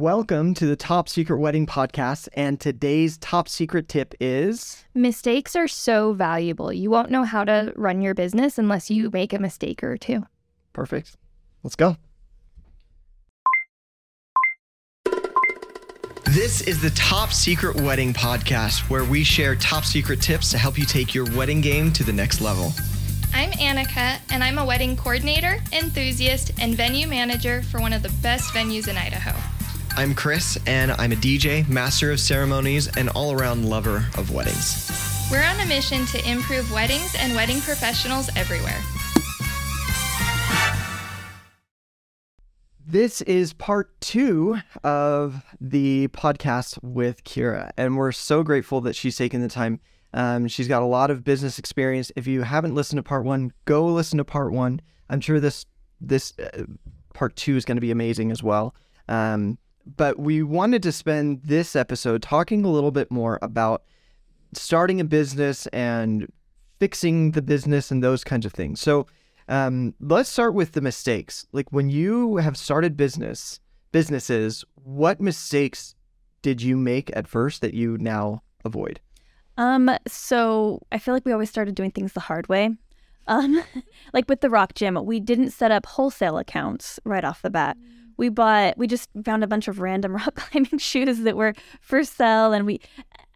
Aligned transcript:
Welcome 0.00 0.54
to 0.54 0.64
the 0.64 0.76
Top 0.76 1.10
Secret 1.10 1.36
Wedding 1.36 1.66
Podcast. 1.66 2.26
And 2.32 2.58
today's 2.58 3.18
top 3.18 3.50
secret 3.50 3.86
tip 3.86 4.14
is 4.18 4.86
Mistakes 4.94 5.54
are 5.54 5.68
so 5.68 6.14
valuable. 6.14 6.72
You 6.72 6.88
won't 6.90 7.10
know 7.10 7.24
how 7.24 7.44
to 7.44 7.74
run 7.76 8.00
your 8.00 8.14
business 8.14 8.56
unless 8.56 8.90
you 8.90 9.10
make 9.10 9.34
a 9.34 9.38
mistake 9.38 9.84
or 9.84 9.98
two. 9.98 10.24
perfect. 10.72 11.18
Let's 11.62 11.76
go. 11.76 11.98
This 16.24 16.62
is 16.62 16.80
the 16.80 16.92
Top 16.96 17.30
Secret 17.30 17.78
Wedding 17.82 18.14
Podcast, 18.14 18.88
where 18.88 19.04
we 19.04 19.22
share 19.22 19.54
top 19.54 19.84
secret 19.84 20.22
tips 20.22 20.50
to 20.52 20.56
help 20.56 20.78
you 20.78 20.86
take 20.86 21.14
your 21.14 21.26
wedding 21.36 21.60
game 21.60 21.92
to 21.92 22.04
the 22.04 22.12
next 22.14 22.40
level. 22.40 22.72
I'm 23.34 23.50
Annika, 23.50 24.18
and 24.32 24.42
I'm 24.42 24.56
a 24.56 24.64
wedding 24.64 24.96
coordinator, 24.96 25.58
enthusiast, 25.74 26.52
and 26.58 26.74
venue 26.74 27.06
manager 27.06 27.60
for 27.64 27.82
one 27.82 27.92
of 27.92 28.02
the 28.02 28.12
best 28.22 28.54
venues 28.54 28.88
in 28.88 28.96
Idaho. 28.96 29.38
I'm 29.96 30.14
Chris, 30.14 30.56
and 30.66 30.92
I'm 30.92 31.10
a 31.10 31.16
DJ, 31.16 31.68
master 31.68 32.12
of 32.12 32.20
ceremonies, 32.20 32.88
and 32.96 33.08
all 33.10 33.32
around 33.32 33.68
lover 33.68 34.06
of 34.16 34.32
weddings. 34.32 34.88
We're 35.30 35.42
on 35.42 35.58
a 35.60 35.66
mission 35.66 36.06
to 36.06 36.30
improve 36.30 36.70
weddings 36.72 37.14
and 37.18 37.34
wedding 37.34 37.60
professionals 37.60 38.30
everywhere. 38.36 38.78
This 42.86 43.20
is 43.22 43.52
part 43.52 44.00
two 44.00 44.58
of 44.84 45.44
the 45.60 46.08
podcast 46.08 46.78
with 46.82 47.24
Kira, 47.24 47.70
and 47.76 47.96
we're 47.96 48.12
so 48.12 48.42
grateful 48.44 48.80
that 48.82 48.94
she's 48.94 49.16
taken 49.16 49.42
the 49.42 49.48
time. 49.48 49.80
Um, 50.14 50.46
she's 50.48 50.68
got 50.68 50.82
a 50.82 50.86
lot 50.86 51.10
of 51.10 51.24
business 51.24 51.58
experience. 51.58 52.12
If 52.14 52.26
you 52.26 52.42
haven't 52.42 52.74
listened 52.74 52.98
to 52.98 53.02
part 53.02 53.24
one, 53.24 53.52
go 53.64 53.86
listen 53.86 54.18
to 54.18 54.24
part 54.24 54.52
one. 54.52 54.80
I'm 55.08 55.20
sure 55.20 55.40
this 55.40 55.66
this 56.00 56.32
uh, 56.38 56.62
part 57.12 57.34
two 57.36 57.56
is 57.56 57.64
going 57.64 57.76
to 57.76 57.82
be 57.82 57.90
amazing 57.90 58.30
as 58.30 58.42
well. 58.42 58.74
Um, 59.08 59.58
but 59.96 60.18
we 60.18 60.42
wanted 60.42 60.82
to 60.82 60.92
spend 60.92 61.42
this 61.44 61.74
episode 61.74 62.22
talking 62.22 62.64
a 62.64 62.70
little 62.70 62.90
bit 62.90 63.10
more 63.10 63.38
about 63.42 63.82
starting 64.52 65.00
a 65.00 65.04
business 65.04 65.66
and 65.68 66.30
fixing 66.78 67.32
the 67.32 67.42
business 67.42 67.90
and 67.90 68.02
those 68.02 68.24
kinds 68.24 68.46
of 68.46 68.52
things. 68.52 68.80
So 68.80 69.06
um, 69.48 69.94
let's 70.00 70.28
start 70.28 70.54
with 70.54 70.72
the 70.72 70.80
mistakes. 70.80 71.46
Like 71.52 71.70
when 71.72 71.90
you 71.90 72.36
have 72.36 72.56
started 72.56 72.96
business 72.96 73.60
businesses, 73.92 74.64
what 74.74 75.20
mistakes 75.20 75.94
did 76.42 76.62
you 76.62 76.76
make 76.76 77.10
at 77.14 77.26
first 77.26 77.60
that 77.60 77.74
you 77.74 77.98
now 77.98 78.42
avoid? 78.64 79.00
Um, 79.56 79.90
so 80.06 80.80
I 80.92 80.98
feel 80.98 81.12
like 81.12 81.26
we 81.26 81.32
always 81.32 81.50
started 81.50 81.74
doing 81.74 81.90
things 81.90 82.12
the 82.12 82.20
hard 82.20 82.48
way. 82.48 82.70
Um, 83.26 83.62
like 84.12 84.28
with 84.28 84.40
the 84.40 84.50
rock 84.50 84.74
gym, 84.74 84.98
we 85.04 85.20
didn't 85.20 85.50
set 85.50 85.70
up 85.70 85.86
wholesale 85.86 86.38
accounts 86.38 87.00
right 87.04 87.24
off 87.24 87.42
the 87.42 87.50
bat. 87.50 87.76
We 88.20 88.28
bought, 88.28 88.76
we 88.76 88.86
just 88.86 89.08
found 89.24 89.42
a 89.42 89.46
bunch 89.46 89.66
of 89.66 89.80
random 89.80 90.14
rock 90.20 90.34
climbing 90.34 90.76
shoes 90.78 91.20
that 91.20 91.36
were 91.36 91.54
for 91.80 92.04
sale, 92.04 92.52
and 92.52 92.66
we, 92.66 92.80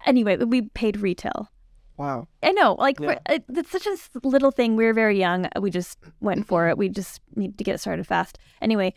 anyway, 0.04 0.36
we 0.36 0.60
paid 0.62 0.98
retail. 0.98 1.48
Wow. 1.96 2.28
I 2.42 2.52
know, 2.52 2.74
like 2.74 3.00
Yeah. 3.00 3.18
it's 3.28 3.70
such 3.70 3.86
a 3.86 3.96
little 4.28 4.50
thing. 4.50 4.76
We 4.76 4.84
were 4.84 4.92
very 4.92 5.18
young. 5.18 5.48
We 5.58 5.70
just 5.70 5.98
went 6.20 6.46
for 6.46 6.68
it. 6.68 6.76
We 6.76 6.90
just 6.90 7.22
need 7.34 7.56
to 7.56 7.64
get 7.64 7.80
started 7.80 8.06
fast. 8.06 8.36
Anyway, 8.60 8.92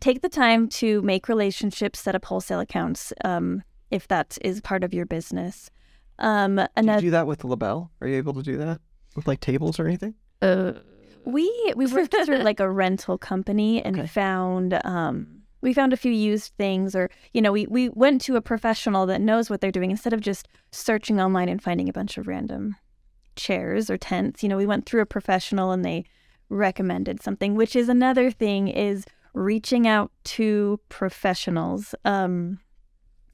take 0.00 0.20
the 0.22 0.28
time 0.28 0.68
to 0.80 1.00
make 1.02 1.28
relationships, 1.28 2.00
set 2.00 2.16
up 2.16 2.24
wholesale 2.24 2.58
accounts, 2.60 3.12
um, 3.24 3.62
if 3.92 4.08
that 4.08 4.36
is 4.42 4.60
part 4.60 4.82
of 4.82 4.92
your 4.92 5.06
business. 5.06 5.70
Um, 6.18 6.56
Did 6.56 6.62
you 6.64 6.68
another 6.76 7.00
do 7.02 7.10
that 7.10 7.26
with 7.28 7.38
the 7.38 7.46
LaBelle? 7.46 7.90
Are 8.00 8.08
you 8.08 8.16
able 8.16 8.34
to 8.34 8.42
do 8.42 8.56
that 8.56 8.80
with 9.14 9.28
like 9.28 9.38
tables 9.40 9.78
or 9.78 9.86
anything? 9.86 10.14
Uh, 10.42 10.72
we 11.24 11.72
we 11.76 11.86
worked 11.86 12.14
through 12.24 12.38
like 12.38 12.60
a 12.60 12.70
rental 12.70 13.18
company 13.18 13.82
and 13.84 13.98
Okay. 13.98 14.06
found 14.06 14.80
um 14.84 15.42
we 15.62 15.74
found 15.74 15.92
a 15.92 15.96
few 15.96 16.12
used 16.12 16.52
things 16.56 16.94
or 16.94 17.10
you 17.34 17.42
know 17.42 17.52
we 17.52 17.66
we 17.66 17.88
went 17.90 18.20
to 18.22 18.36
a 18.36 18.40
professional 18.40 19.06
that 19.06 19.20
knows 19.20 19.50
what 19.50 19.60
they're 19.60 19.70
doing 19.70 19.90
instead 19.90 20.12
of 20.12 20.20
just 20.20 20.48
searching 20.72 21.20
online 21.20 21.48
and 21.48 21.62
finding 21.62 21.88
a 21.88 21.92
bunch 21.92 22.16
of 22.18 22.26
random 22.26 22.76
chairs 23.36 23.90
or 23.90 23.96
tents 23.96 24.42
you 24.42 24.48
know 24.48 24.56
we 24.56 24.66
went 24.66 24.86
through 24.86 25.00
a 25.00 25.06
professional 25.06 25.70
and 25.72 25.84
they 25.84 26.04
recommended 26.48 27.22
something 27.22 27.54
which 27.54 27.76
is 27.76 27.88
another 27.88 28.30
thing 28.30 28.68
is 28.68 29.04
reaching 29.34 29.86
out 29.86 30.10
to 30.24 30.80
professionals 30.88 31.94
um 32.04 32.58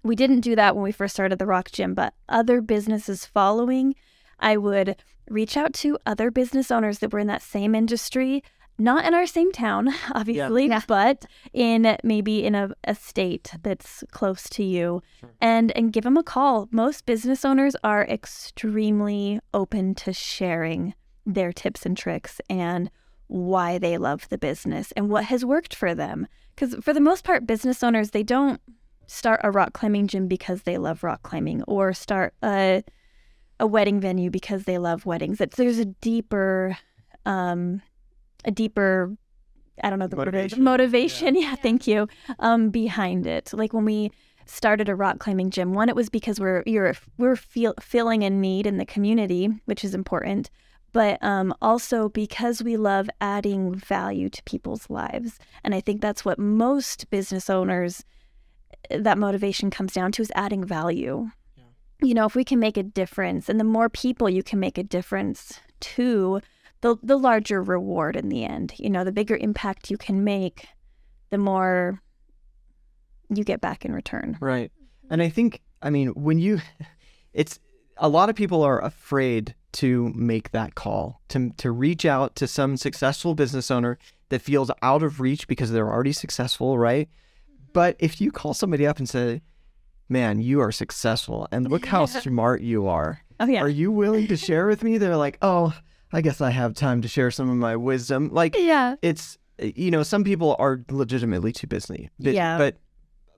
we 0.02 0.14
didn't 0.14 0.40
do 0.40 0.54
that 0.54 0.74
when 0.76 0.84
we 0.84 0.92
first 0.92 1.14
started 1.14 1.38
the 1.38 1.46
rock 1.46 1.70
gym 1.72 1.94
but 1.94 2.12
other 2.28 2.60
businesses 2.60 3.24
following 3.24 3.94
i 4.40 4.56
would 4.56 4.96
reach 5.28 5.56
out 5.56 5.72
to 5.72 5.98
other 6.06 6.30
business 6.30 6.70
owners 6.70 6.98
that 7.00 7.12
were 7.12 7.18
in 7.18 7.26
that 7.26 7.42
same 7.42 7.74
industry 7.74 8.42
not 8.78 9.06
in 9.06 9.14
our 9.14 9.26
same 9.26 9.50
town 9.52 9.88
obviously 10.14 10.66
Yeah. 10.68 10.82
but 10.86 11.24
in 11.52 11.96
maybe 12.04 12.44
in 12.44 12.54
a, 12.54 12.70
a 12.84 12.94
state 12.94 13.52
that's 13.62 14.04
close 14.12 14.48
to 14.50 14.62
you. 14.62 15.00
And 15.40 15.72
and 15.74 15.94
give 15.94 16.04
them 16.04 16.18
a 16.18 16.22
call. 16.22 16.68
Most 16.70 17.06
business 17.06 17.42
owners 17.42 17.74
are 17.82 18.04
extremely 18.06 19.40
open 19.54 19.94
to 19.96 20.12
sharing 20.12 20.94
their 21.24 21.52
tips 21.52 21.84
and 21.86 21.96
tricks 21.96 22.40
and 22.50 22.90
why 23.28 23.78
they 23.78 23.98
love 23.98 24.28
the 24.28 24.38
business 24.38 24.92
and 24.92 25.08
what 25.08 25.24
has 25.24 25.44
worked 25.44 25.74
for 25.74 25.94
them. 25.94 26.26
Because 26.54 26.74
for 26.84 26.92
the 26.92 27.00
most 27.00 27.24
part 27.24 27.46
business 27.46 27.82
owners 27.82 28.10
they 28.10 28.22
don't 28.22 28.60
start 29.06 29.40
a 29.42 29.50
rock 29.50 29.72
climbing 29.72 30.06
gym 30.06 30.28
because 30.28 30.62
they 30.62 30.78
love 30.78 31.02
rock 31.02 31.22
climbing 31.22 31.62
or 31.64 31.92
start 31.92 32.34
a 32.42 32.82
a 33.58 33.66
wedding 33.66 34.00
venue 34.00 34.30
because 34.30 34.64
they 34.64 34.78
love 34.78 35.06
weddings. 35.06 35.40
It's, 35.40 35.56
there's 35.56 35.78
a 35.78 35.84
deeper 35.86 36.76
um 37.24 37.82
a 38.44 38.50
deeper 38.52 39.16
i 39.82 39.90
don't 39.90 39.98
know 39.98 40.06
the 40.06 40.16
word 40.16 40.26
Motivation. 40.26 40.62
motivation. 40.62 41.34
Yeah, 41.34 41.54
thank 41.62 41.86
you 41.86 42.08
um 42.38 42.70
behind 42.70 43.26
it. 43.26 43.50
Like 43.52 43.72
when 43.72 43.84
we 43.84 44.10
started 44.46 44.88
a 44.88 44.94
rock 44.94 45.18
climbing 45.18 45.50
gym 45.50 45.72
one 45.74 45.88
it 45.88 45.96
was 45.96 46.08
because 46.08 46.38
we're 46.38 46.62
you're 46.66 46.94
we're 47.18 47.34
feel, 47.34 47.74
feeling 47.80 48.22
a 48.22 48.30
need 48.30 48.64
in 48.64 48.76
the 48.78 48.86
community 48.86 49.48
which 49.64 49.82
is 49.84 49.92
important 49.92 50.50
but 50.92 51.22
um, 51.22 51.52
also 51.60 52.08
because 52.08 52.62
we 52.62 52.78
love 52.78 53.10
adding 53.20 53.74
value 53.74 54.30
to 54.30 54.42
people's 54.44 54.88
lives. 54.88 55.38
And 55.64 55.74
i 55.74 55.80
think 55.80 56.00
that's 56.00 56.24
what 56.24 56.38
most 56.38 57.10
business 57.10 57.50
owners 57.50 58.04
that 58.88 59.18
motivation 59.18 59.68
comes 59.70 59.92
down 59.92 60.12
to 60.12 60.22
is 60.22 60.30
adding 60.36 60.64
value 60.64 61.28
you 62.02 62.14
know 62.14 62.26
if 62.26 62.34
we 62.34 62.44
can 62.44 62.58
make 62.58 62.76
a 62.76 62.82
difference 62.82 63.48
and 63.48 63.58
the 63.58 63.64
more 63.64 63.88
people 63.88 64.28
you 64.28 64.42
can 64.42 64.60
make 64.60 64.78
a 64.78 64.82
difference 64.82 65.60
to 65.80 66.40
the 66.80 66.96
the 67.02 67.18
larger 67.18 67.62
reward 67.62 68.16
in 68.16 68.28
the 68.28 68.44
end 68.44 68.72
you 68.78 68.90
know 68.90 69.04
the 69.04 69.12
bigger 69.12 69.36
impact 69.36 69.90
you 69.90 69.96
can 69.96 70.24
make 70.24 70.66
the 71.30 71.38
more 71.38 72.00
you 73.28 73.42
get 73.42 73.60
back 73.60 73.84
in 73.84 73.92
return 73.92 74.36
Right. 74.40 74.70
And 75.10 75.22
I 75.22 75.28
think, 75.28 75.62
I 75.82 75.90
mean, 75.90 76.08
when 76.08 76.38
you, 76.38 76.60
it's 77.32 77.58
a 77.96 78.08
lot 78.08 78.28
of 78.28 78.36
people 78.36 78.62
are 78.62 78.82
afraid 78.82 79.54
to 79.72 80.12
make 80.14 80.50
that 80.52 80.74
call, 80.74 81.20
to, 81.28 81.50
to 81.58 81.70
reach 81.70 82.04
out 82.04 82.34
to 82.36 82.46
some 82.46 82.76
successful 82.76 83.34
business 83.34 83.70
owner 83.70 83.98
that 84.28 84.42
feels 84.42 84.70
out 84.82 85.02
of 85.02 85.20
reach 85.20 85.46
because 85.46 85.70
they're 85.70 85.90
already 85.90 86.12
successful, 86.12 86.78
right? 86.78 87.08
But 87.72 87.96
if 87.98 88.20
you 88.20 88.32
call 88.32 88.54
somebody 88.54 88.86
up 88.86 88.98
and 88.98 89.08
say, 89.08 89.42
man, 90.08 90.40
you 90.40 90.60
are 90.60 90.72
successful 90.72 91.48
and 91.50 91.70
look 91.70 91.86
how 91.86 92.06
smart 92.06 92.60
you 92.62 92.86
are. 92.86 93.20
oh 93.40 93.46
yeah 93.46 93.60
Are 93.62 93.68
you 93.68 93.90
willing 93.90 94.26
to 94.28 94.36
share 94.36 94.66
with 94.66 94.82
me? 94.82 94.98
They're 94.98 95.16
like, 95.16 95.38
oh, 95.42 95.74
I 96.12 96.20
guess 96.20 96.40
I 96.40 96.50
have 96.50 96.74
time 96.74 97.02
to 97.02 97.08
share 97.08 97.30
some 97.30 97.50
of 97.50 97.56
my 97.56 97.76
wisdom. 97.76 98.30
Like, 98.32 98.54
yeah. 98.56 98.96
it's 99.02 99.38
you 99.58 99.90
know 99.90 100.02
some 100.02 100.22
people 100.22 100.54
are 100.58 100.80
legitimately 100.90 101.50
too 101.52 101.66
busy 101.66 102.10
bu- 102.18 102.30
Yeah. 102.32 102.58
but 102.58 102.76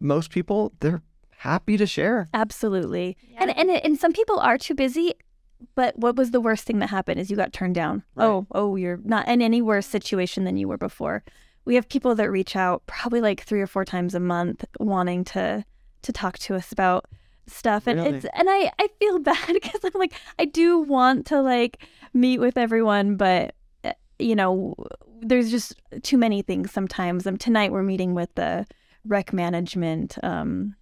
most 0.01 0.31
people 0.31 0.73
they're 0.81 1.01
happy 1.31 1.77
to 1.77 1.87
share 1.87 2.29
Absolutely. 2.35 3.17
And, 3.37 3.57
and 3.57 3.71
and 3.71 3.99
some 3.99 4.13
people 4.13 4.39
are 4.41 4.59
too 4.59 4.75
busy, 4.75 5.15
but 5.77 5.97
what 5.99 6.17
was 6.17 6.33
the 6.33 6.41
worst 6.41 6.65
thing 6.65 6.81
that 6.81 6.91
happened 6.91 7.21
is 7.21 7.31
you 7.31 7.37
got 7.37 7.53
turned 7.53 7.75
down. 7.77 8.03
Right. 8.17 8.27
Oh, 8.27 8.47
oh, 8.53 8.77
you're 8.77 8.99
not 9.05 9.27
in 9.29 9.41
any 9.43 9.63
worse 9.63 9.87
situation 9.87 10.45
than 10.45 10.57
you 10.57 10.67
were 10.69 10.77
before. 10.79 11.23
We 11.65 11.75
have 11.77 11.89
people 11.89 12.15
that 12.17 12.31
reach 12.31 12.57
out 12.57 12.83
probably 12.87 13.21
like 13.21 13.43
3 13.43 13.61
or 13.61 13.67
4 13.67 13.85
times 13.85 14.15
a 14.15 14.21
month 14.21 14.65
wanting 14.81 15.23
to 15.25 15.65
to 16.03 16.13
talk 16.13 16.39
to 16.39 16.55
us 16.55 16.73
about 16.73 17.05
stuff 17.47 17.87
and 17.87 17.99
Really? 18.01 18.17
it's 18.19 18.27
and 18.35 18.49
I 18.51 18.71
I 18.79 18.89
feel 18.99 19.19
bad 19.31 19.53
because 19.53 19.81
I'm 19.85 19.93
like 19.99 20.13
I 20.39 20.45
do 20.45 20.79
want 20.81 21.27
to 21.27 21.41
like 21.41 21.83
meet 22.13 22.39
with 22.41 22.57
everyone 22.59 23.17
but 23.17 23.55
uh, 23.85 23.93
you 24.19 24.35
know 24.37 24.75
there's 25.21 25.51
just 25.51 25.75
too 26.03 26.17
many 26.19 26.43
things 26.43 26.71
sometimes. 26.71 27.27
Um 27.27 27.37
tonight 27.37 27.73
we're 27.73 27.83
meeting 27.83 28.15
with 28.15 28.35
the 28.35 28.67
rec 29.07 29.33
management 29.33 30.17
um 30.23 30.75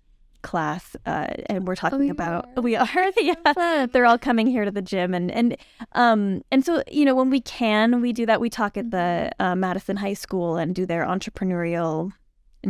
class 0.42 0.94
uh, 1.06 1.26
and 1.46 1.66
we're 1.66 1.74
talking 1.74 1.98
we 1.98 2.08
about 2.08 2.48
are. 2.56 2.62
we 2.62 2.76
are 2.76 2.88
yeah 3.20 3.86
they're 3.90 4.06
all 4.06 4.18
coming 4.18 4.46
here 4.46 4.64
to 4.64 4.70
the 4.70 4.82
gym 4.82 5.12
and 5.12 5.28
and 5.32 5.56
um 5.92 6.40
and 6.52 6.64
so 6.64 6.82
you 6.90 7.04
know 7.04 7.16
when 7.16 7.30
we 7.30 7.40
can 7.40 8.00
we 8.00 8.12
do 8.12 8.24
that 8.26 8.40
we 8.40 8.48
talk 8.48 8.76
at 8.76 8.90
the 8.92 9.30
uh, 9.40 9.56
Madison 9.56 9.96
High 9.96 10.14
School 10.14 10.56
and 10.56 10.72
do 10.74 10.86
their 10.86 11.04
entrepreneurial 11.04 12.12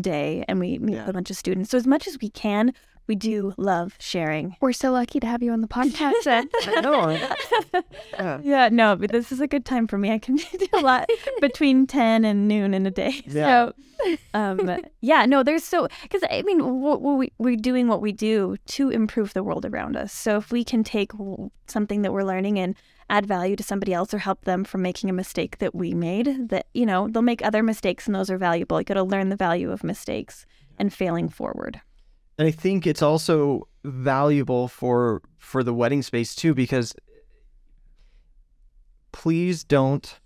day 0.00 0.44
and 0.48 0.58
we 0.60 0.78
meet 0.78 0.94
Yeah. 0.94 1.08
a 1.08 1.12
bunch 1.12 1.30
of 1.30 1.36
students. 1.36 1.70
So 1.70 1.76
as 1.78 1.86
much 1.86 2.06
as 2.06 2.18
we 2.20 2.28
can, 2.30 2.72
we 3.06 3.14
do 3.14 3.54
love 3.56 3.94
sharing. 3.98 4.56
We're 4.60 4.72
so 4.72 4.90
lucky 4.92 5.20
to 5.20 5.26
have 5.26 5.42
you 5.42 5.52
on 5.52 5.60
the 5.60 5.68
podcast. 5.68 6.26
I 6.26 6.80
know. 6.80 7.28
Yeah. 8.42 8.68
No, 8.70 8.96
but 8.96 9.12
this 9.12 9.30
is 9.30 9.40
a 9.40 9.46
good 9.46 9.64
time 9.64 9.86
for 9.86 9.98
me. 9.98 10.10
I 10.10 10.18
can 10.18 10.36
do 10.36 10.66
a 10.72 10.80
lot 10.80 11.08
between 11.40 11.86
10 11.86 12.24
and 12.24 12.48
noon 12.48 12.74
in 12.74 12.86
a 12.86 12.90
day. 12.90 13.22
Yeah. 13.26 13.70
So, 14.00 14.16
um, 14.34 14.80
yeah, 15.00 15.26
no, 15.26 15.42
there's 15.42 15.64
so, 15.64 15.88
because 16.02 16.22
I 16.30 16.42
mean, 16.42 16.80
we, 16.80 17.32
we're 17.38 17.56
doing 17.56 17.88
what 17.88 18.00
we 18.00 18.12
do 18.12 18.56
to 18.66 18.90
improve 18.90 19.34
the 19.34 19.42
world 19.42 19.64
around 19.64 19.96
us. 19.96 20.12
So 20.12 20.36
if 20.38 20.50
we 20.50 20.64
can 20.64 20.84
take 20.84 21.12
something 21.66 22.02
that 22.02 22.12
we're 22.12 22.24
learning 22.24 22.58
and 22.58 22.74
add 23.08 23.26
value 23.26 23.56
to 23.56 23.62
somebody 23.62 23.92
else 23.92 24.12
or 24.12 24.18
help 24.18 24.44
them 24.44 24.64
from 24.64 24.82
making 24.82 25.10
a 25.10 25.14
mistake 25.14 25.58
that 25.58 25.74
we 25.74 25.94
made, 25.94 26.48
that, 26.48 26.66
you 26.74 26.86
know, 26.86 27.08
they'll 27.08 27.22
make 27.22 27.44
other 27.44 27.62
mistakes 27.62 28.06
and 28.06 28.14
those 28.14 28.30
are 28.30 28.38
valuable. 28.38 28.80
You 28.80 28.84
got 28.84 28.94
to 28.94 29.04
learn 29.04 29.28
the 29.28 29.36
value 29.36 29.70
of 29.70 29.84
mistakes 29.84 30.46
and 30.78 30.92
failing 30.92 31.28
forward. 31.28 31.80
And 32.38 32.46
I 32.46 32.50
think 32.50 32.86
it's 32.86 33.02
also 33.02 33.68
valuable 33.84 34.68
for 34.68 35.22
for 35.38 35.62
the 35.62 35.72
wedding 35.72 36.02
space 36.02 36.34
too 36.34 36.54
because 36.54 36.94
please 39.12 39.64
don't 39.64 40.18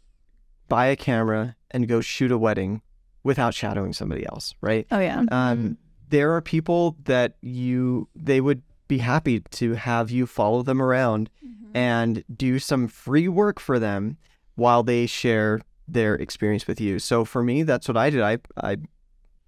buy 0.68 0.86
a 0.86 0.96
camera 0.96 1.56
and 1.70 1.86
go 1.86 2.00
shoot 2.00 2.32
a 2.32 2.38
wedding 2.38 2.82
without 3.22 3.54
shadowing 3.54 3.92
somebody 3.92 4.26
else, 4.26 4.54
right? 4.60 4.86
Oh, 4.90 4.98
yeah. 4.98 5.24
Um, 5.30 5.76
there 6.08 6.34
are 6.34 6.40
people 6.40 6.96
that 7.04 7.34
you 7.40 8.08
they 8.16 8.40
would 8.40 8.62
be 8.88 8.98
happy 8.98 9.40
to 9.40 9.74
have 9.74 10.10
you 10.10 10.26
follow 10.26 10.62
them 10.62 10.82
around 10.82 11.30
and 11.74 12.24
do 12.34 12.58
some 12.58 12.88
free 12.88 13.28
work 13.28 13.60
for 13.60 13.78
them 13.78 14.16
while 14.56 14.82
they 14.82 15.06
share 15.06 15.60
their 15.86 16.14
experience 16.16 16.66
with 16.66 16.80
you. 16.80 16.98
So 16.98 17.24
for 17.24 17.42
me, 17.42 17.62
that's 17.62 17.86
what 17.86 17.96
I 17.96 18.10
did. 18.10 18.22
I 18.22 18.38
I 18.56 18.78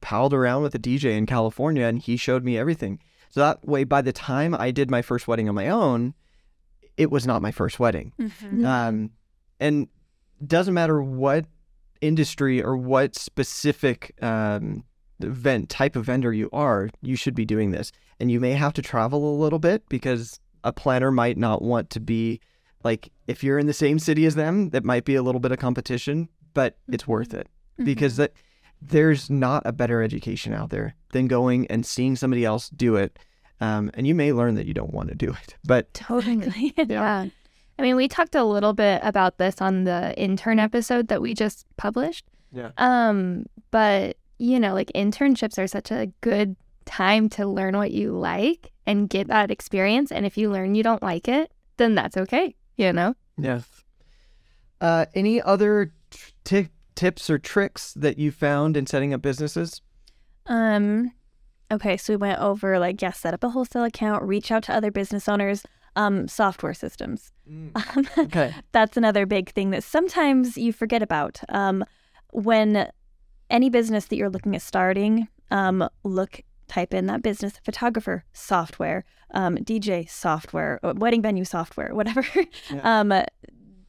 palled 0.02 0.34
around 0.34 0.62
with 0.62 0.74
a 0.74 0.78
DJ 0.78 1.16
in 1.16 1.24
California 1.24 1.84
and 1.86 1.98
he 1.98 2.16
showed 2.18 2.44
me 2.44 2.58
everything. 2.58 2.98
So 3.30 3.40
that 3.40 3.66
way 3.66 3.84
by 3.84 4.02
the 4.02 4.12
time 4.12 4.54
I 4.54 4.70
did 4.70 4.90
my 4.90 5.00
first 5.00 5.26
wedding 5.26 5.48
on 5.48 5.54
my 5.54 5.68
own, 5.68 6.12
it 6.98 7.10
was 7.10 7.26
not 7.26 7.40
my 7.40 7.50
first 7.50 7.80
wedding. 7.80 8.12
Mhm. 8.20 8.66
Um, 8.66 9.10
and 9.58 9.88
doesn't 10.46 10.74
matter 10.74 11.02
what 11.02 11.46
industry 12.02 12.62
or 12.62 12.76
what 12.76 13.14
specific 13.14 14.12
um, 14.22 14.84
event 15.20 15.68
type 15.70 15.96
of 15.96 16.04
vendor 16.04 16.32
you 16.32 16.50
are, 16.52 16.90
you 17.00 17.16
should 17.16 17.34
be 17.34 17.44
doing 17.44 17.70
this. 17.70 17.92
And 18.20 18.30
you 18.30 18.40
may 18.40 18.52
have 18.52 18.72
to 18.74 18.82
travel 18.82 19.34
a 19.34 19.40
little 19.40 19.58
bit 19.58 19.88
because 19.88 20.40
a 20.64 20.72
planner 20.72 21.10
might 21.10 21.38
not 21.38 21.62
want 21.62 21.90
to 21.90 22.00
be 22.00 22.40
like 22.84 23.10
if 23.28 23.42
you're 23.44 23.58
in 23.58 23.66
the 23.66 23.72
same 23.72 23.98
city 23.98 24.26
as 24.26 24.34
them, 24.34 24.70
that 24.70 24.84
might 24.84 25.04
be 25.04 25.14
a 25.14 25.22
little 25.22 25.40
bit 25.40 25.52
of 25.52 25.58
competition, 25.58 26.28
but 26.54 26.76
it's 26.88 27.06
worth 27.06 27.32
it 27.32 27.46
because 27.82 28.16
that 28.16 28.32
there's 28.84 29.30
not 29.30 29.62
a 29.64 29.72
better 29.72 30.02
education 30.02 30.52
out 30.52 30.70
there 30.70 30.94
than 31.12 31.28
going 31.28 31.66
and 31.68 31.86
seeing 31.86 32.16
somebody 32.16 32.44
else 32.44 32.68
do 32.68 32.96
it. 32.96 33.18
Um, 33.60 33.90
and 33.94 34.06
you 34.06 34.14
may 34.14 34.32
learn 34.32 34.56
that 34.56 34.66
you 34.66 34.74
don't 34.74 34.92
want 34.92 35.08
to 35.10 35.14
do 35.14 35.30
it, 35.30 35.56
but 35.64 35.92
Totally. 35.94 36.74
Yeah. 36.88 37.26
I 37.78 37.82
mean, 37.82 37.96
we 37.96 38.06
talked 38.06 38.34
a 38.34 38.44
little 38.44 38.74
bit 38.74 39.00
about 39.02 39.38
this 39.38 39.60
on 39.60 39.84
the 39.84 40.14
intern 40.18 40.58
episode 40.58 41.08
that 41.08 41.22
we 41.22 41.34
just 41.34 41.66
published. 41.76 42.24
Yeah. 42.52 42.70
Um, 42.76 43.46
but 43.70 44.16
you 44.38 44.58
know, 44.58 44.74
like 44.74 44.90
internships 44.94 45.58
are 45.58 45.68
such 45.68 45.90
a 45.90 46.08
good 46.20 46.56
time 46.84 47.28
to 47.30 47.46
learn 47.46 47.76
what 47.76 47.92
you 47.92 48.12
like 48.12 48.72
and 48.86 49.08
get 49.08 49.28
that 49.28 49.50
experience. 49.50 50.10
And 50.10 50.26
if 50.26 50.36
you 50.36 50.50
learn 50.50 50.74
you 50.74 50.82
don't 50.82 51.02
like 51.02 51.28
it, 51.28 51.52
then 51.76 51.94
that's 51.94 52.16
okay. 52.16 52.54
You 52.76 52.92
know? 52.92 53.14
Yeah. 53.38 53.60
Uh, 54.80 55.06
any 55.14 55.40
other 55.40 55.92
t- 56.44 56.68
tips 56.94 57.28
or 57.30 57.38
tricks 57.38 57.92
that 57.94 58.18
you 58.18 58.30
found 58.30 58.76
in 58.76 58.86
setting 58.86 59.12
up 59.14 59.22
businesses? 59.22 59.80
Um, 60.46 61.12
okay, 61.70 61.96
so 61.96 62.12
we 62.12 62.16
went 62.16 62.40
over 62.40 62.78
like 62.78 63.00
yes, 63.02 63.18
set 63.18 63.34
up 63.34 63.44
a 63.44 63.50
wholesale 63.50 63.84
account, 63.84 64.22
reach 64.24 64.50
out 64.50 64.62
to 64.64 64.74
other 64.74 64.90
business 64.90 65.28
owners, 65.28 65.64
um, 65.96 66.26
software 66.28 66.74
systems. 66.74 67.32
Um, 67.48 67.72
Okay. 68.18 68.54
that's 68.72 68.96
another 68.96 69.26
big 69.26 69.50
thing 69.50 69.70
that 69.70 69.84
sometimes 69.84 70.56
you 70.56 70.72
forget 70.72 71.02
about. 71.02 71.40
Um, 71.48 71.84
when 72.32 72.90
any 73.50 73.68
business 73.70 74.06
that 74.06 74.16
you're 74.16 74.30
looking 74.30 74.54
at 74.56 74.62
starting, 74.62 75.28
um, 75.50 75.86
look 76.04 76.40
type 76.68 76.94
in 76.94 77.04
that 77.06 77.22
business 77.22 77.52
photographer 77.62 78.24
software, 78.32 79.04
um, 79.34 79.56
DJ 79.58 80.08
software, 80.08 80.80
uh, 80.82 80.94
wedding 80.96 81.20
venue 81.20 81.44
software, 81.44 81.94
whatever. 81.94 82.24
um, 82.82 83.12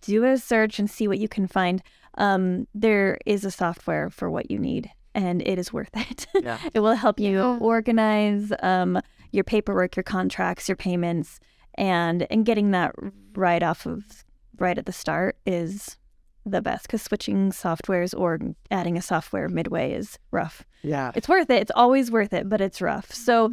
do 0.02 0.26
a 0.26 0.38
search 0.38 0.80
and 0.80 0.90
see 0.90 1.08
what 1.08 1.18
you 1.20 1.30
can 1.30 1.48
find. 1.48 1.82
Um, 2.18 2.68
there 2.74 3.18
is 3.26 3.44
a 3.46 3.52
software 3.52 4.10
for 4.10 4.30
what 4.30 4.52
you 4.52 4.60
need, 4.60 4.90
and 5.16 5.42
it 5.42 5.58
is 5.60 5.74
worth 5.74 5.90
it. 5.96 6.28
Yeah. 6.36 6.58
it 6.74 6.80
will 6.82 6.96
help 6.96 7.20
you 7.20 7.38
Yeah. 7.40 7.58
organize 7.60 8.52
um, 8.62 9.00
your 9.32 9.44
paperwork, 9.44 9.96
your 9.96 10.04
contracts, 10.04 10.68
your 10.70 10.76
payments, 10.76 11.40
and 11.76 12.28
and 12.32 12.46
getting 12.46 12.72
that 12.72 12.94
right 13.36 13.64
off 13.64 13.86
of 13.88 14.04
right 14.60 14.78
at 14.78 14.86
the 14.86 14.92
start 14.94 15.38
is 15.46 15.98
the 16.46 16.62
best 16.62 16.84
because 16.86 17.02
switching 17.02 17.52
softwares 17.52 18.14
or 18.18 18.38
adding 18.70 18.98
a 18.98 19.02
software 19.02 19.50
midway 19.50 19.92
is 19.94 20.20
rough. 20.30 20.64
Yeah. 20.84 21.12
It's 21.16 21.28
worth 21.30 21.50
it. 21.50 21.62
It's 21.62 21.72
always 21.74 22.12
worth 22.12 22.34
it, 22.34 22.48
but 22.50 22.62
it's 22.62 22.82
rough. 22.82 23.12
So 23.14 23.52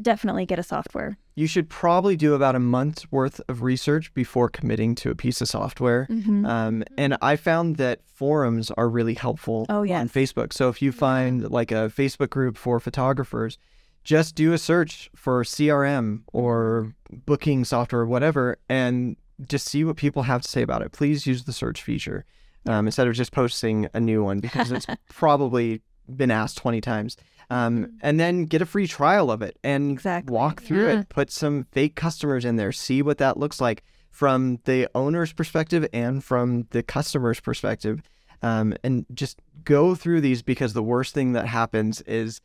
definitely 0.00 0.46
get 0.46 0.58
a 0.58 0.62
software. 0.62 1.18
You 1.34 1.46
should 1.46 1.68
probably 1.70 2.16
do 2.16 2.34
about 2.34 2.54
a 2.54 2.58
month's 2.58 3.10
worth 3.10 3.40
of 3.48 3.62
research 3.62 4.12
before 4.12 4.48
committing 4.48 4.94
to 4.96 5.10
a 5.10 5.14
piece 5.14 5.40
of 5.40 5.48
software. 5.48 6.06
Mm-hmm. 6.10 6.44
Um, 6.44 6.84
and 6.98 7.16
I 7.22 7.36
found 7.36 7.76
that 7.76 8.00
forums 8.06 8.70
are 8.72 8.88
really 8.88 9.14
helpful 9.14 9.64
Oh, 9.68 9.80
on 9.80 9.88
yes. 9.88 10.12
Facebook. 10.12 10.52
So 10.52 10.68
if 10.68 10.82
you 10.82 10.92
find 10.92 11.50
like 11.50 11.70
a 11.72 11.90
Facebook 11.94 12.30
group 12.30 12.56
for 12.58 12.78
photographers, 12.80 13.56
just 14.04 14.34
do 14.34 14.52
a 14.52 14.58
search 14.58 15.10
for 15.14 15.42
CRM 15.44 16.22
or 16.32 16.92
booking 17.24 17.64
software 17.64 18.02
or 18.02 18.06
whatever 18.06 18.58
and 18.68 19.16
just 19.48 19.68
see 19.68 19.84
what 19.84 19.96
people 19.96 20.24
have 20.24 20.42
to 20.42 20.48
say 20.48 20.60
about 20.62 20.82
it. 20.82 20.92
Please 20.92 21.26
use 21.26 21.44
the 21.44 21.52
search 21.52 21.82
feature 21.82 22.24
um, 22.66 22.86
instead 22.86 23.08
of 23.08 23.14
just 23.14 23.32
posting 23.32 23.88
a 23.94 24.00
new 24.00 24.22
one 24.22 24.40
because 24.40 24.70
it's 24.70 24.86
probably 25.08 25.80
been 26.14 26.30
asked 26.30 26.58
20 26.58 26.80
times. 26.80 27.16
Um, 27.52 27.98
and 28.02 28.18
then 28.18 28.44
get 28.46 28.62
a 28.62 28.66
free 28.66 28.86
trial 28.86 29.30
of 29.30 29.42
it 29.42 29.58
and 29.62 29.92
Exactly. 29.92 30.32
walk 30.32 30.62
through 30.62 30.86
Yeah. 30.86 31.00
it. 31.00 31.08
Put 31.08 31.30
some 31.30 31.66
fake 31.72 31.94
customers 31.94 32.44
in 32.44 32.56
there. 32.56 32.72
See 32.72 33.02
what 33.02 33.18
that 33.18 33.36
looks 33.36 33.60
like 33.60 33.82
from 34.10 34.58
the 34.64 34.88
owner's 34.94 35.32
perspective 35.32 35.86
and 35.92 36.22
from 36.24 36.66
the 36.70 36.82
customer's 36.82 37.40
perspective. 37.40 38.00
Um, 38.42 38.74
and 38.82 39.04
just 39.12 39.40
go 39.64 39.94
through 39.94 40.20
these 40.22 40.42
because 40.42 40.72
the 40.72 40.82
worst 40.82 41.14
thing 41.14 41.32
that 41.32 41.46
happens 41.46 42.00
is 42.02 42.40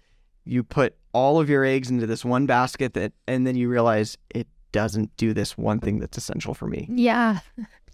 you 0.46 0.64
put 0.64 0.96
all 1.14 1.40
of 1.40 1.50
your 1.50 1.64
eggs 1.66 1.90
into 1.90 2.06
this 2.06 2.24
one 2.26 2.46
basket 2.46 2.94
that, 2.94 3.14
and 3.28 3.48
then 3.48 3.56
you 3.56 3.70
realize 3.70 4.18
it 4.30 4.48
doesn't 4.72 5.16
do 5.18 5.34
this 5.34 5.58
one 5.58 5.80
thing 5.80 6.00
that's 6.00 6.18
essential 6.18 6.54
for 6.54 6.68
me. 6.68 6.88
Yeah. 6.92 7.40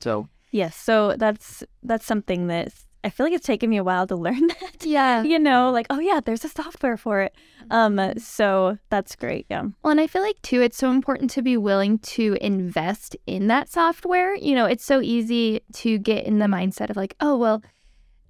So 0.01 0.27
Yes. 0.51 0.75
So 0.75 1.15
that's 1.17 1.63
that's 1.83 2.05
something 2.05 2.47
that 2.47 2.73
I 3.03 3.09
feel 3.09 3.25
like 3.25 3.33
it's 3.33 3.45
taken 3.45 3.69
me 3.69 3.77
a 3.77 3.83
while 3.83 4.07
to 4.07 4.15
learn 4.27 4.47
that. 4.47 4.85
Yeah. 4.85 5.23
You 5.23 5.39
know, 5.39 5.71
like 5.71 5.87
oh 5.89 5.99
yeah, 5.99 6.19
there's 6.23 6.45
a 6.45 6.49
software 6.49 6.97
for 6.97 7.21
it. 7.21 7.35
Um, 7.69 7.99
so 8.17 8.77
that's 8.89 9.15
great. 9.15 9.45
Yeah. 9.49 9.63
Well, 9.83 9.91
and 9.91 9.99
I 10.01 10.07
feel 10.07 10.21
like 10.21 10.41
too, 10.41 10.61
it's 10.61 10.77
so 10.77 10.89
important 10.89 11.29
to 11.31 11.41
be 11.41 11.57
willing 11.57 11.99
to 11.99 12.37
invest 12.41 13.15
in 13.25 13.47
that 13.47 13.69
software. 13.69 14.35
You 14.35 14.55
know, 14.55 14.65
it's 14.65 14.85
so 14.85 15.01
easy 15.01 15.61
to 15.73 15.97
get 15.97 16.25
in 16.25 16.39
the 16.39 16.45
mindset 16.47 16.89
of 16.89 16.97
like, 16.97 17.15
oh, 17.19 17.37
well, 17.37 17.63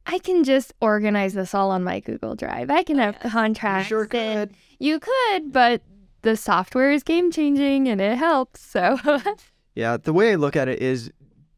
I 0.05 0.19
can 0.19 0.43
just 0.43 0.73
organize 0.81 1.33
this 1.33 1.53
all 1.53 1.71
on 1.71 1.83
my 1.83 1.99
Google 1.99 2.35
Drive. 2.35 2.69
I 2.69 2.83
can 2.83 2.97
have 2.97 3.19
contracts. 3.19 3.87
sure 3.87 4.05
could. 4.05 4.53
You 4.79 4.99
could, 4.99 5.53
but 5.53 5.81
the 6.23 6.35
software 6.35 6.91
is 6.91 7.03
game 7.03 7.31
changing 7.31 7.87
and 7.87 8.01
it 8.01 8.17
helps. 8.17 8.61
So, 8.61 8.97
Yeah, 9.75 9.97
the 9.97 10.13
way 10.13 10.33
I 10.33 10.35
look 10.35 10.55
at 10.55 10.67
it 10.67 10.81
is 10.81 11.11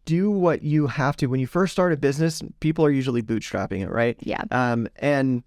do 0.06 0.30
what 0.30 0.62
you 0.62 0.88
have 0.88 1.18
to. 1.18 1.28
When 1.28 1.40
you 1.40 1.48
first 1.48 1.74
start 1.74 1.92
a 1.92 1.98
business, 1.98 2.42
people 2.60 2.86
are 2.86 2.92
usually 2.92 3.22
bootstrapping 3.22 3.82
it, 3.82 3.90
right? 3.90 4.16
yeah. 4.22 4.44
Um, 4.52 4.88
and 4.98 5.44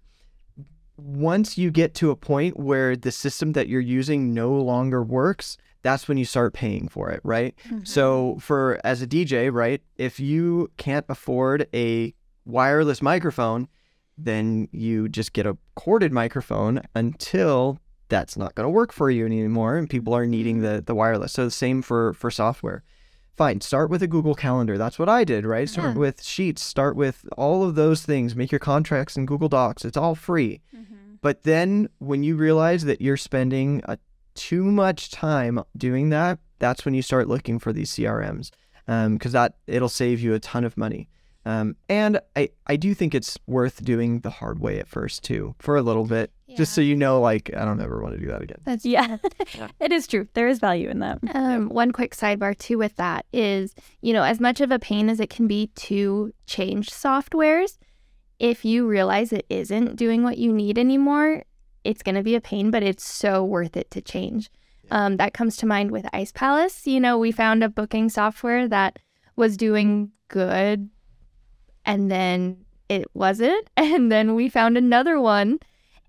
once 0.97 1.57
you 1.57 1.71
get 1.71 1.93
to 1.95 2.11
a 2.11 2.15
point 2.15 2.59
where 2.59 2.95
the 2.95 3.11
system 3.11 3.53
that 3.53 3.67
you're 3.67 3.79
using 3.79 4.33
no 4.33 4.51
longer 4.51 5.01
works, 5.01 5.57
that's 5.81 6.07
when 6.07 6.17
you 6.17 6.25
start 6.25 6.53
paying 6.53 6.89
for 6.89 7.09
it, 7.09 7.21
right? 7.23 7.55
So 7.85 8.37
for 8.41 8.79
as 8.83 9.01
a 9.01 9.07
DJ, 9.07 9.51
right, 9.51 9.81
if 9.97 10.19
you 10.19 10.69
can't 10.77 11.05
afford 11.07 11.67
a 11.73 12.13
wireless 12.45 13.01
microphone, 13.01 13.69
then 14.17 14.67
you 14.73 15.07
just 15.07 15.31
get 15.31 15.45
a 15.45 15.57
corded 15.75 16.11
microphone 16.11 16.81
until 16.95 17.79
that's 18.09 18.35
not 18.35 18.55
going 18.55 18.65
to 18.65 18.69
work 18.69 18.91
for 18.91 19.09
you 19.09 19.25
anymore 19.25 19.77
and 19.77 19.89
people 19.89 20.13
are 20.13 20.25
needing 20.25 20.61
the 20.61 20.83
the 20.85 20.95
wireless. 20.95 21.31
So 21.31 21.45
the 21.45 21.51
same 21.51 21.81
for 21.81 22.13
for 22.13 22.29
software. 22.29 22.83
Fine, 23.39 23.61
start 23.61 23.89
with 23.89 24.03
a 24.03 24.07
Google 24.07 24.35
Calendar. 24.35 24.77
That's 24.77 24.99
what 24.99 25.07
I 25.07 25.23
did, 25.23 25.45
right? 25.45 25.69
Start 25.69 25.93
Yeah. 25.93 25.97
with 25.99 26.21
Sheets, 26.21 26.61
start 26.61 26.97
with 26.97 27.25
all 27.37 27.63
of 27.63 27.75
those 27.75 28.01
things, 28.01 28.35
make 28.35 28.51
your 28.51 28.59
contracts 28.59 29.15
in 29.15 29.25
Google 29.25 29.47
Docs. 29.47 29.85
It's 29.85 29.95
all 29.95 30.13
free. 30.13 30.59
Mm-hmm. 30.75 31.13
But 31.21 31.43
then 31.43 31.87
when 31.99 32.21
you 32.21 32.35
realize 32.35 32.83
that 32.83 32.99
you're 32.99 33.15
spending 33.15 33.81
a, 33.85 33.97
too 34.35 34.65
much 34.65 35.09
time 35.09 35.63
doing 35.77 36.09
that, 36.09 36.39
that's 36.59 36.83
when 36.83 36.93
you 36.93 37.01
start 37.01 37.29
looking 37.29 37.59
for 37.59 37.71
these 37.71 37.89
CRMs 37.93 38.51
because 38.85 39.33
um, 39.35 39.39
that 39.39 39.53
it'll 39.67 39.87
save 39.87 40.19
you 40.19 40.33
a 40.33 40.39
ton 40.41 40.65
of 40.65 40.75
money. 40.75 41.07
Um, 41.45 41.75
and 41.87 42.19
I, 42.35 42.49
I 42.67 42.75
do 42.75 42.93
think 42.93 43.15
it's 43.15 43.37
worth 43.47 43.83
doing 43.83 44.19
the 44.19 44.29
hard 44.29 44.59
way 44.59 44.79
at 44.79 44.87
first 44.87 45.23
too, 45.23 45.55
for 45.59 45.77
a 45.77 45.81
little 45.81 46.05
bit, 46.05 46.31
just 46.57 46.73
so 46.73 46.81
you 46.81 46.95
know, 46.95 47.21
like 47.21 47.49
I 47.55 47.63
don't 47.63 47.81
ever 47.81 48.01
want 48.01 48.15
to 48.15 48.19
do 48.19 48.27
that 48.27 48.41
again. 48.41 48.59
That's 48.65 48.85
Yeah, 48.85 49.17
it 49.79 49.91
is 49.91 50.05
true. 50.05 50.27
There 50.33 50.47
is 50.47 50.59
value 50.59 50.89
in 50.89 50.99
that. 50.99 51.19
Um, 51.33 51.69
One 51.69 51.91
quick 51.91 52.15
sidebar 52.15 52.57
too 52.57 52.77
with 52.77 52.95
that 52.97 53.25
is, 53.31 53.73
you 54.01 54.13
know, 54.13 54.23
as 54.23 54.39
much 54.39 54.59
of 54.59 54.71
a 54.71 54.79
pain 54.79 55.09
as 55.09 55.19
it 55.19 55.29
can 55.29 55.47
be 55.47 55.67
to 55.75 56.33
change 56.45 56.89
softwares, 56.89 57.77
if 58.39 58.65
you 58.65 58.87
realize 58.87 59.31
it 59.31 59.45
isn't 59.49 59.95
doing 59.95 60.23
what 60.23 60.37
you 60.37 60.51
need 60.51 60.77
anymore, 60.77 61.43
it's 61.83 62.03
going 62.03 62.15
to 62.15 62.23
be 62.23 62.35
a 62.35 62.41
pain, 62.41 62.71
but 62.71 62.83
it's 62.83 63.05
so 63.05 63.43
worth 63.43 63.77
it 63.77 63.89
to 63.91 64.01
change. 64.01 64.49
Um, 64.91 65.17
that 65.17 65.33
comes 65.33 65.55
to 65.57 65.65
mind 65.65 65.91
with 65.91 66.05
Ice 66.13 66.31
Palace. 66.31 66.87
You 66.87 66.99
know, 66.99 67.17
we 67.17 67.31
found 67.31 67.63
a 67.63 67.69
booking 67.69 68.09
software 68.09 68.67
that 68.67 68.97
was 69.35 69.55
doing 69.55 70.11
good 70.27 70.89
and 71.85 72.09
then 72.11 72.65
it 72.87 73.05
wasn't. 73.13 73.67
And 73.77 74.11
then 74.11 74.35
we 74.35 74.49
found 74.49 74.77
another 74.77 75.19
one 75.19 75.59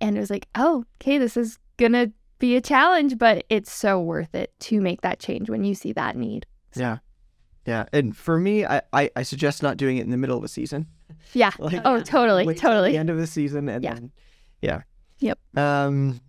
and 0.01 0.17
it 0.17 0.21
was 0.21 0.31
like, 0.31 0.47
oh, 0.55 0.85
okay, 1.01 1.19
this 1.19 1.37
is 1.37 1.59
going 1.77 1.93
to 1.93 2.11
be 2.39 2.57
a 2.57 2.61
challenge, 2.61 3.19
but 3.19 3.45
it's 3.51 3.71
so 3.73 4.01
worth 4.01 4.35
it 4.35 4.53
to 4.61 4.81
make 4.81 5.03
that 5.03 5.19
change 5.21 5.51
when 5.51 5.65
you 5.65 5.75
see 5.75 5.93
that 5.93 6.17
need. 6.17 6.47
Yeah. 6.75 6.99
Yeah. 7.67 7.85
And 7.93 8.17
for 8.17 8.39
me, 8.39 8.65
I, 8.65 8.81
I, 8.93 9.11
I 9.15 9.23
suggest 9.23 9.63
not 9.63 9.77
doing 9.77 9.99
it 9.99 10.05
in 10.05 10.11
the 10.11 10.17
middle 10.17 10.39
of 10.39 10.45
a 10.45 10.49
season. 10.49 10.87
Yeah. 11.35 11.51
Like, 11.59 11.83
oh, 11.85 12.01
totally. 12.01 12.55
Totally. 12.55 12.93
the 12.93 12.99
end 12.99 13.11
of 13.11 13.17
the 13.19 13.27
season 13.27 13.69
and 13.69 13.85
Yeah. 13.85 13.95
then 13.95 14.11
yeah. 14.63 14.83
Yep. 15.19 15.39
Um 15.57 16.21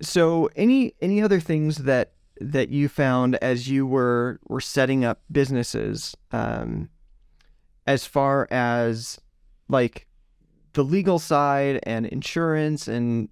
so 0.00 0.48
any 0.56 0.94
any 1.00 1.20
other 1.22 1.40
things 1.40 1.78
that 1.78 2.12
that 2.40 2.70
you 2.70 2.88
found 2.88 3.36
as 3.36 3.68
you 3.68 3.86
were 3.86 4.40
were 4.48 4.60
setting 4.60 5.04
up 5.04 5.20
businesses 5.30 6.16
um 6.32 6.88
as 7.86 8.06
far 8.06 8.48
as 8.50 9.20
like 9.68 10.06
the 10.74 10.84
legal 10.84 11.18
side 11.18 11.80
and 11.84 12.06
insurance 12.06 12.88
and 12.88 13.28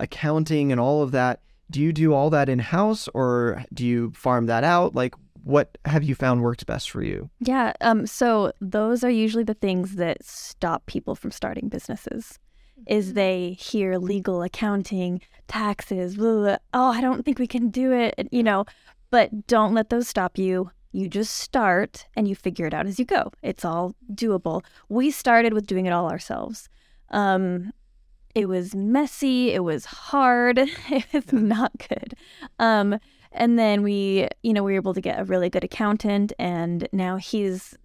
accounting 0.00 0.70
and 0.72 0.80
all 0.80 1.02
of 1.02 1.10
that 1.12 1.40
do 1.70 1.80
you 1.80 1.92
do 1.92 2.14
all 2.14 2.30
that 2.30 2.48
in 2.48 2.58
house 2.58 3.08
or 3.14 3.64
do 3.74 3.84
you 3.84 4.10
farm 4.12 4.46
that 4.46 4.64
out 4.64 4.94
like 4.94 5.14
what 5.44 5.78
have 5.84 6.02
you 6.02 6.14
found 6.14 6.42
works 6.42 6.64
best 6.64 6.90
for 6.90 7.02
you 7.02 7.30
Yeah. 7.40 7.72
Um. 7.80 8.06
So 8.06 8.52
those 8.60 9.02
are 9.02 9.10
usually 9.10 9.44
the 9.44 9.54
things 9.54 9.94
that 9.94 10.22
stop 10.22 10.84
people 10.86 11.14
from 11.14 11.30
starting 11.30 11.68
businesses. 11.68 12.38
Is 12.86 13.14
they 13.14 13.56
hear 13.58 13.96
legal, 13.96 14.42
accounting, 14.42 15.20
taxes. 15.48 16.16
Blah, 16.16 16.32
blah, 16.32 16.42
blah. 16.42 16.56
Oh, 16.74 16.92
I 16.92 17.00
don't 17.00 17.24
think 17.24 17.38
we 17.38 17.46
can 17.46 17.70
do 17.70 17.92
it. 17.92 18.28
You 18.30 18.42
know, 18.42 18.66
but 19.10 19.46
don't 19.46 19.74
let 19.74 19.88
those 19.88 20.06
stop 20.06 20.36
you. 20.36 20.70
You 20.92 21.08
just 21.08 21.36
start 21.36 22.06
and 22.16 22.26
you 22.26 22.34
figure 22.34 22.66
it 22.66 22.74
out 22.74 22.86
as 22.86 22.98
you 22.98 23.04
go. 23.04 23.30
It's 23.42 23.64
all 23.64 23.94
doable. 24.12 24.62
We 24.88 25.10
started 25.10 25.52
with 25.52 25.66
doing 25.66 25.86
it 25.86 25.90
all 25.90 26.08
ourselves. 26.10 26.68
Um, 27.10 27.72
it 28.34 28.48
was 28.48 28.74
messy. 28.74 29.52
It 29.52 29.64
was 29.64 29.84
hard. 29.84 30.58
It 30.90 31.06
was 31.12 31.32
not 31.32 31.72
good. 31.88 32.14
Um, 32.58 32.98
and 33.32 33.58
then 33.58 33.82
we, 33.82 34.28
you 34.42 34.52
know, 34.52 34.62
we 34.62 34.72
were 34.72 34.76
able 34.78 34.94
to 34.94 35.00
get 35.00 35.20
a 35.20 35.24
really 35.24 35.50
good 35.50 35.64
accountant, 35.64 36.32
and 36.38 36.88
now 36.92 37.16
he's 37.16 37.76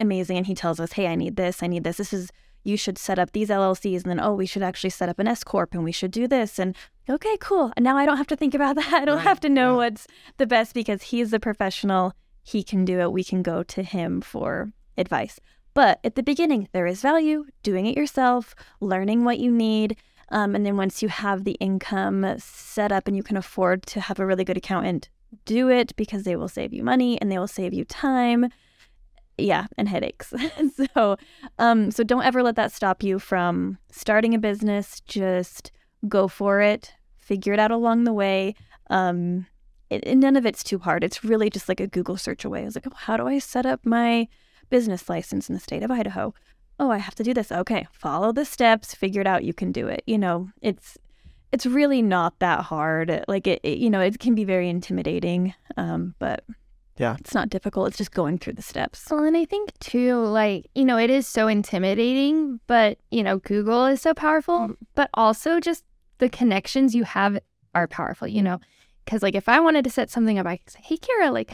amazing. 0.00 0.36
And 0.36 0.46
he 0.46 0.54
tells 0.54 0.78
us, 0.80 0.92
"Hey, 0.92 1.06
I 1.06 1.14
need 1.14 1.36
this. 1.36 1.62
I 1.62 1.66
need 1.66 1.84
this. 1.84 1.96
This 1.96 2.12
is 2.12 2.30
you 2.64 2.76
should 2.76 2.98
set 2.98 3.18
up 3.18 3.32
these 3.32 3.48
LLCs, 3.48 4.02
and 4.02 4.10
then 4.10 4.20
oh, 4.20 4.34
we 4.34 4.46
should 4.46 4.62
actually 4.62 4.90
set 4.90 5.08
up 5.08 5.18
an 5.18 5.26
S 5.28 5.42
corp, 5.44 5.72
and 5.74 5.84
we 5.84 5.92
should 5.92 6.10
do 6.10 6.28
this." 6.28 6.58
And 6.58 6.76
okay, 7.08 7.36
cool. 7.40 7.72
And 7.76 7.84
now 7.84 7.96
I 7.96 8.04
don't 8.04 8.18
have 8.18 8.26
to 8.28 8.36
think 8.36 8.54
about 8.54 8.76
that. 8.80 8.92
I 8.92 9.04
don't 9.06 9.16
Right, 9.16 9.24
have 9.26 9.40
to 9.40 9.48
know 9.48 9.70
yeah. 9.72 9.76
what's 9.88 10.06
the 10.36 10.46
best 10.46 10.74
because 10.74 11.02
he's 11.04 11.32
a 11.32 11.40
professional. 11.40 12.12
He 12.44 12.62
can 12.62 12.84
do 12.84 13.00
it. 13.00 13.10
We 13.10 13.24
can 13.24 13.42
go 13.42 13.62
to 13.64 13.82
him 13.82 14.20
for 14.20 14.72
advice. 14.96 15.40
But 15.72 15.98
at 16.04 16.14
the 16.14 16.22
beginning, 16.22 16.68
there 16.72 16.86
is 16.86 17.02
value 17.02 17.46
doing 17.64 17.86
it 17.86 17.96
yourself, 17.96 18.54
learning 18.80 19.24
what 19.24 19.40
you 19.40 19.50
need. 19.50 19.96
Um, 20.28 20.54
and 20.54 20.64
then 20.64 20.76
once 20.76 21.02
you 21.02 21.08
have 21.08 21.44
the 21.44 21.56
income 21.60 22.36
set 22.38 22.92
up 22.92 23.08
and 23.08 23.16
you 23.16 23.22
can 23.22 23.36
afford 23.36 23.84
to 23.86 24.00
have 24.00 24.20
a 24.20 24.26
really 24.26 24.44
good 24.44 24.56
accountant, 24.56 25.08
do 25.44 25.68
it 25.68 25.96
because 25.96 26.22
they 26.22 26.36
will 26.36 26.48
save 26.48 26.72
you 26.72 26.84
money 26.84 27.20
and 27.20 27.30
they 27.30 27.38
will 27.38 27.48
save 27.48 27.74
you 27.74 27.84
time. 27.84 28.50
Yeah, 29.36 29.66
and 29.76 29.88
headaches. 29.88 30.32
so, 30.94 31.16
um, 31.58 31.90
so 31.90 32.04
don't 32.04 32.24
ever 32.24 32.42
let 32.42 32.56
that 32.56 32.72
stop 32.72 33.02
you 33.02 33.18
from 33.18 33.78
starting 33.90 34.32
a 34.34 34.38
business. 34.38 35.00
Just 35.00 35.72
go 36.08 36.28
for 36.28 36.60
it. 36.60 36.92
Figure 37.18 37.52
it 37.52 37.58
out 37.58 37.72
along 37.72 38.04
the 38.04 38.12
way. 38.12 38.54
Um, 38.90 39.46
it, 39.90 40.16
none 40.16 40.36
of 40.36 40.46
it's 40.46 40.62
too 40.64 40.78
hard. 40.78 41.04
It's 41.04 41.22
really 41.24 41.50
just 41.50 41.68
like 41.68 41.80
a 41.80 41.86
Google 41.86 42.16
search 42.16 42.44
away. 42.44 42.64
It's 42.64 42.74
like, 42.74 42.86
oh, 42.86 42.96
how 42.96 43.16
do 43.16 43.26
I 43.26 43.38
set 43.38 43.66
up 43.66 43.84
my 43.84 44.28
business 44.70 45.08
license 45.08 45.48
in 45.48 45.54
the 45.54 45.60
state 45.60 45.82
of 45.82 45.90
Idaho? 45.90 46.34
Oh, 46.80 46.90
I 46.90 46.98
have 46.98 47.14
to 47.16 47.22
do 47.22 47.32
this. 47.34 47.52
Okay, 47.52 47.86
follow 47.92 48.32
the 48.32 48.44
steps. 48.44 48.94
Figure 48.94 49.20
it 49.20 49.26
out. 49.26 49.44
You 49.44 49.54
can 49.54 49.70
do 49.72 49.86
it. 49.86 50.02
You 50.06 50.18
know, 50.18 50.50
it's 50.62 50.98
it's 51.52 51.66
really 51.66 52.02
not 52.02 52.38
that 52.40 52.60
hard. 52.62 53.24
Like 53.28 53.46
it, 53.46 53.60
it 53.62 53.78
you 53.78 53.88
know, 53.90 54.00
it 54.00 54.18
can 54.18 54.34
be 54.34 54.44
very 54.44 54.68
intimidating. 54.68 55.54
Um, 55.76 56.14
but 56.18 56.42
Yeah. 56.96 57.16
it's 57.20 57.34
not 57.34 57.48
difficult. 57.48 57.88
It's 57.88 57.98
just 57.98 58.10
going 58.10 58.38
through 58.38 58.54
the 58.54 58.62
steps. 58.62 59.06
Well, 59.08 59.22
and 59.22 59.36
I 59.36 59.44
think 59.44 59.78
too, 59.78 60.16
like, 60.16 60.68
you 60.74 60.84
know, 60.84 60.98
it 60.98 61.10
is 61.10 61.28
so 61.28 61.46
intimidating, 61.46 62.58
but, 62.66 62.98
you 63.10 63.22
know, 63.22 63.38
Google 63.38 63.86
is 63.86 64.00
so 64.02 64.14
powerful, 64.14 64.74
but 64.96 65.10
also 65.14 65.60
just 65.60 65.84
the 66.18 66.28
connections 66.28 66.94
you 66.94 67.04
have 67.04 67.38
are 67.74 67.86
powerful, 67.86 68.26
you 68.26 68.42
know? 68.42 68.58
Because, 69.04 69.22
like, 69.22 69.34
if 69.34 69.48
I 69.48 69.60
wanted 69.60 69.84
to 69.84 69.90
set 69.90 70.10
something 70.10 70.38
up, 70.38 70.46
I 70.46 70.56
could 70.56 70.70
say, 70.70 70.80
hey, 70.82 70.96
Kara, 70.96 71.30
like, 71.30 71.52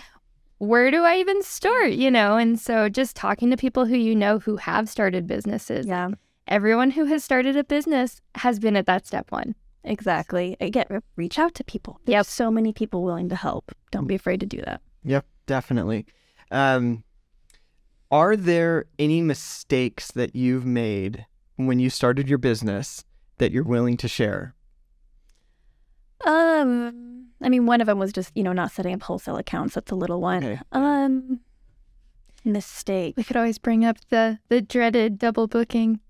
where 0.58 0.90
do 0.90 1.04
I 1.04 1.16
even 1.16 1.42
start, 1.42 1.92
you 1.92 2.10
know? 2.10 2.36
And 2.36 2.60
so 2.60 2.88
just 2.88 3.16
talking 3.16 3.50
to 3.50 3.56
people 3.56 3.86
who 3.86 3.96
you 3.96 4.14
know 4.14 4.38
who 4.38 4.56
have 4.56 4.88
started 4.88 5.26
businesses, 5.26 5.86
Yeah, 5.86 6.10
everyone 6.46 6.90
who 6.92 7.06
has 7.06 7.24
started 7.24 7.56
a 7.56 7.64
business 7.64 8.20
has 8.36 8.58
been 8.58 8.76
at 8.76 8.86
that 8.86 9.06
step 9.06 9.32
one. 9.32 9.54
exactly. 9.82 10.56
Again, 10.60 10.84
reach 11.16 11.38
out 11.38 11.54
to 11.54 11.64
people. 11.64 11.98
There's 12.04 12.12
Yep. 12.14 12.26
so 12.26 12.50
many 12.50 12.72
people 12.72 13.02
willing 13.02 13.30
to 13.30 13.36
help. 13.36 13.72
Don't 13.90 14.06
be 14.06 14.14
afraid 14.14 14.40
to 14.40 14.46
do 14.46 14.60
that. 14.62 14.82
Yep, 15.04 15.24
definitely. 15.46 16.04
Um, 16.50 17.02
are 18.10 18.36
there 18.36 18.84
any 18.98 19.22
mistakes 19.22 20.10
that 20.12 20.36
you've 20.36 20.66
made 20.66 21.24
when 21.56 21.78
you 21.78 21.88
started 21.88 22.28
your 22.28 22.38
business 22.38 23.04
that 23.38 23.50
you're 23.52 23.64
willing 23.64 23.96
to 23.96 24.08
share? 24.08 24.54
Um, 26.26 27.28
I 27.42 27.48
mean, 27.48 27.66
one 27.66 27.80
of 27.80 27.86
them 27.86 27.98
was 27.98 28.12
just 28.12 28.30
you 28.36 28.42
know 28.42 28.52
not 28.52 28.72
setting 28.72 28.94
up 28.94 29.02
wholesale 29.02 29.36
accounts. 29.36 29.74
That's 29.74 29.90
a 29.90 29.94
little 29.96 30.20
one. 30.20 30.44
Okay. 30.44 30.60
Um, 30.72 31.40
mistake. 32.44 33.16
We 33.16 33.24
could 33.24 33.36
always 33.36 33.58
bring 33.58 33.84
up 33.84 33.96
the 34.10 34.38
the 34.48 34.60
dreaded 34.60 35.18
double 35.18 35.46
booking. 35.46 36.00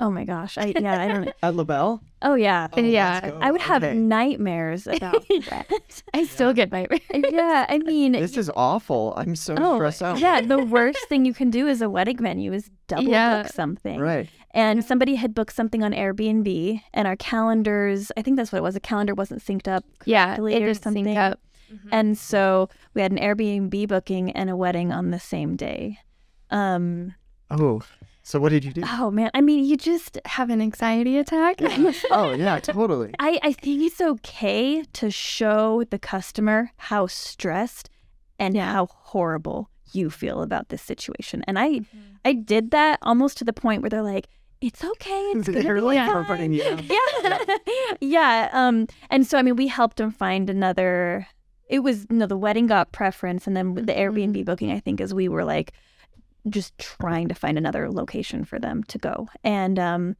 Oh 0.00 0.10
my 0.10 0.24
gosh. 0.24 0.56
I 0.56 0.72
yeah. 0.78 1.02
I 1.02 1.08
don't. 1.08 1.32
At 1.42 1.54
LaBelle? 1.56 2.00
Oh 2.22 2.34
yeah. 2.34 2.68
Oh, 2.72 2.80
Yeah. 2.80 3.32
I 3.40 3.50
would 3.50 3.60
have 3.60 3.82
Okay. 3.82 3.96
nightmares 3.96 4.86
about 4.86 5.26
that. 5.50 5.66
I 6.14 6.24
still 6.24 6.52
get 6.52 6.70
nightmares. 6.70 7.00
yeah, 7.32 7.66
I 7.68 7.78
mean, 7.78 8.12
This 8.12 8.36
is 8.36 8.48
awful. 8.54 9.12
I'm 9.16 9.34
so 9.34 9.56
oh 9.58 9.76
stressed 9.76 10.02
out. 10.02 10.18
yeah. 10.20 10.40
The 10.40 10.62
worst 10.62 11.08
thing 11.08 11.24
you 11.24 11.34
can 11.34 11.50
do 11.50 11.66
as 11.66 11.82
a 11.82 11.90
wedding 11.90 12.18
venue 12.18 12.52
is 12.52 12.70
double 12.86 13.08
Yeah. 13.08 13.42
book 13.42 13.52
something. 13.52 13.98
Right. 14.00 14.28
And 14.58 14.84
somebody 14.84 15.14
had 15.14 15.34
booked 15.34 15.54
something 15.54 15.82
on 15.84 15.92
Airbnb, 15.92 16.80
and 16.92 17.06
our 17.08 17.16
calendars. 17.16 18.10
I 18.16 18.22
think 18.22 18.36
that's 18.36 18.50
what 18.52 18.58
it 18.58 18.62
was. 18.68 18.76
A 18.76 18.80
calendar 18.80 19.14
wasn't 19.14 19.40
synced 19.44 19.68
up, 19.68 19.84
Yeah, 20.04 20.34
it 20.34 20.40
or 20.40 20.48
did 20.48 20.74
sync 20.74 20.82
something. 20.84 21.16
up. 21.16 21.38
and 21.92 22.16
so 22.18 22.68
we 22.94 23.02
had 23.02 23.12
an 23.12 23.18
Airbnb 23.18 23.86
booking 23.88 24.32
and 24.32 24.48
a 24.50 24.56
wedding 24.56 24.90
on 24.92 25.10
the 25.10 25.20
same 25.20 25.54
day. 25.56 25.98
Um. 26.50 27.14
Oh, 27.50 27.82
so 28.22 28.38
what 28.40 28.50
did 28.50 28.64
you 28.64 28.72
do? 28.72 28.82
Oh 28.98 29.10
man. 29.10 29.30
I 29.34 29.40
mean, 29.40 29.64
you 29.64 29.76
just. 29.76 30.18
Have 30.26 30.50
an 30.50 30.60
anxiety 30.60 31.18
attack. 31.18 31.56
oh, 32.10 32.32
yeah, 32.36 32.58
totally. 32.60 33.12
I 33.18 33.38
I 33.42 33.52
think 33.52 33.82
it's 33.82 34.00
okay 34.00 34.82
to 34.94 35.10
show 35.10 35.84
the 35.90 35.98
customer 35.98 36.70
how 36.76 37.06
stressed 37.06 37.90
and 38.38 38.54
Yeah. 38.54 38.72
how 38.72 38.86
horrible 38.86 39.70
you 39.92 40.10
feel 40.10 40.42
about 40.42 40.68
this 40.68 40.82
situation. 40.82 41.42
And 41.46 41.58
I 41.58 41.80
I 42.24 42.32
did 42.34 42.70
that 42.72 42.98
almost 43.02 43.38
to 43.38 43.44
the 43.44 43.52
point 43.54 43.82
where 43.82 43.90
they're 43.90 44.02
like, 44.14 44.28
"It's 44.60 44.82
okay. 44.84 45.20
It's 45.34 45.48
gonna 45.48 45.62
They're 45.62 45.74
be 45.76 45.80
like 45.80 45.98
fine." 45.98 46.10
comforting 46.10 46.52
you. 46.52 46.78
Yeah, 47.22 47.56
yeah. 48.00 48.48
Um, 48.52 48.86
and 49.10 49.26
so 49.26 49.38
I 49.38 49.42
mean, 49.42 49.56
we 49.56 49.66
helped 49.68 50.00
him 50.00 50.10
find 50.10 50.48
another. 50.50 51.26
It 51.68 51.80
was 51.80 52.06
you 52.10 52.16
know, 52.16 52.26
the 52.26 52.36
wedding 52.36 52.66
got 52.66 52.92
preference, 52.92 53.46
and 53.46 53.56
then 53.56 53.74
the 53.74 53.92
Airbnb 53.92 54.44
booking. 54.44 54.70
I 54.72 54.80
think 54.80 55.00
as 55.00 55.12
we 55.14 55.28
were 55.28 55.44
like 55.44 55.72
just 56.48 56.76
trying 56.78 57.28
to 57.28 57.34
find 57.34 57.58
another 57.58 57.90
location 57.90 58.44
for 58.44 58.58
them 58.58 58.82
to 58.84 58.98
go, 58.98 59.28
and 59.44 59.78
um, 59.78 60.16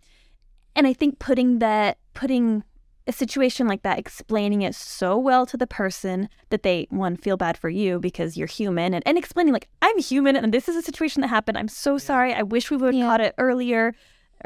and 0.76 0.86
I 0.86 0.92
think 0.92 1.18
putting 1.18 1.58
that 1.60 1.98
putting 2.14 2.62
a 3.06 3.12
situation 3.12 3.66
like 3.66 3.82
that, 3.84 3.98
explaining 3.98 4.60
it 4.60 4.74
so 4.74 5.16
well 5.16 5.46
to 5.46 5.56
the 5.56 5.66
person 5.66 6.28
that 6.50 6.62
they 6.62 6.86
one 6.90 7.16
feel 7.16 7.38
bad 7.38 7.56
for 7.56 7.70
you 7.70 7.98
because 7.98 8.36
you're 8.36 8.46
human, 8.46 8.92
and, 8.92 9.02
and 9.06 9.16
explaining 9.16 9.54
like 9.54 9.68
I'm 9.80 9.98
human 9.98 10.36
and 10.36 10.52
this 10.52 10.68
is 10.68 10.76
a 10.76 10.82
situation 10.82 11.22
that 11.22 11.28
happened. 11.28 11.56
I'm 11.56 11.68
so 11.68 11.96
sorry. 11.96 12.34
I 12.34 12.42
wish 12.42 12.70
we 12.70 12.76
would 12.76 12.88
have 12.88 12.94
Yeah. 12.94 13.06
caught 13.06 13.20
it 13.22 13.34
earlier, 13.38 13.86
or, 13.86 13.94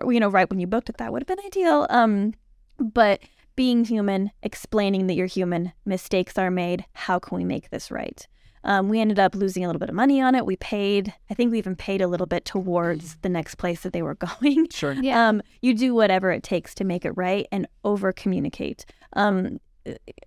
you 0.06 0.20
know, 0.20 0.28
right 0.28 0.48
when 0.48 0.58
you 0.58 0.66
booked 0.66 0.88
it. 0.88 0.98
That 0.98 1.12
would 1.12 1.22
have 1.22 1.26
been 1.26 1.44
ideal. 1.44 1.86
Um, 1.90 2.34
but 2.78 3.20
being 3.56 3.84
human, 3.84 4.30
explaining 4.42 5.06
that 5.06 5.14
you're 5.14 5.26
human, 5.26 5.72
mistakes 5.84 6.38
are 6.38 6.50
made. 6.50 6.84
How 6.94 7.18
can 7.18 7.36
we 7.36 7.44
make 7.44 7.70
this 7.70 7.90
right? 7.90 8.26
Um, 8.64 8.88
we 8.88 9.00
ended 9.00 9.18
up 9.18 9.34
losing 9.34 9.64
a 9.64 9.66
little 9.66 9.80
bit 9.80 9.88
of 9.88 9.94
money 9.94 10.20
on 10.20 10.34
it. 10.34 10.46
We 10.46 10.56
paid, 10.56 11.12
I 11.28 11.34
think 11.34 11.50
we 11.50 11.58
even 11.58 11.74
paid 11.74 12.00
a 12.00 12.06
little 12.06 12.26
bit 12.26 12.44
towards 12.44 13.16
the 13.16 13.28
next 13.28 13.56
place 13.56 13.80
that 13.80 13.92
they 13.92 14.02
were 14.02 14.14
going. 14.40 14.68
Sure. 14.70 14.92
Yeah. 14.92 15.28
Um, 15.28 15.42
you 15.60 15.74
do 15.74 15.94
whatever 15.94 16.30
it 16.30 16.42
takes 16.42 16.74
to 16.76 16.84
make 16.84 17.04
it 17.04 17.12
right 17.12 17.46
and 17.50 17.66
over 17.84 18.12
communicate. 18.12 18.84
Um, 19.14 19.58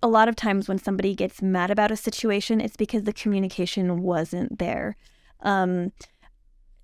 a 0.02 0.08
lot 0.08 0.28
of 0.28 0.36
times 0.36 0.68
when 0.68 0.78
somebody 0.78 1.14
gets 1.14 1.40
mad 1.40 1.70
about 1.70 1.90
a 1.90 1.96
situation, 1.96 2.60
it's 2.60 2.76
because 2.76 3.04
the 3.04 3.12
communication 3.12 4.02
wasn't 4.02 4.58
there. 4.58 4.96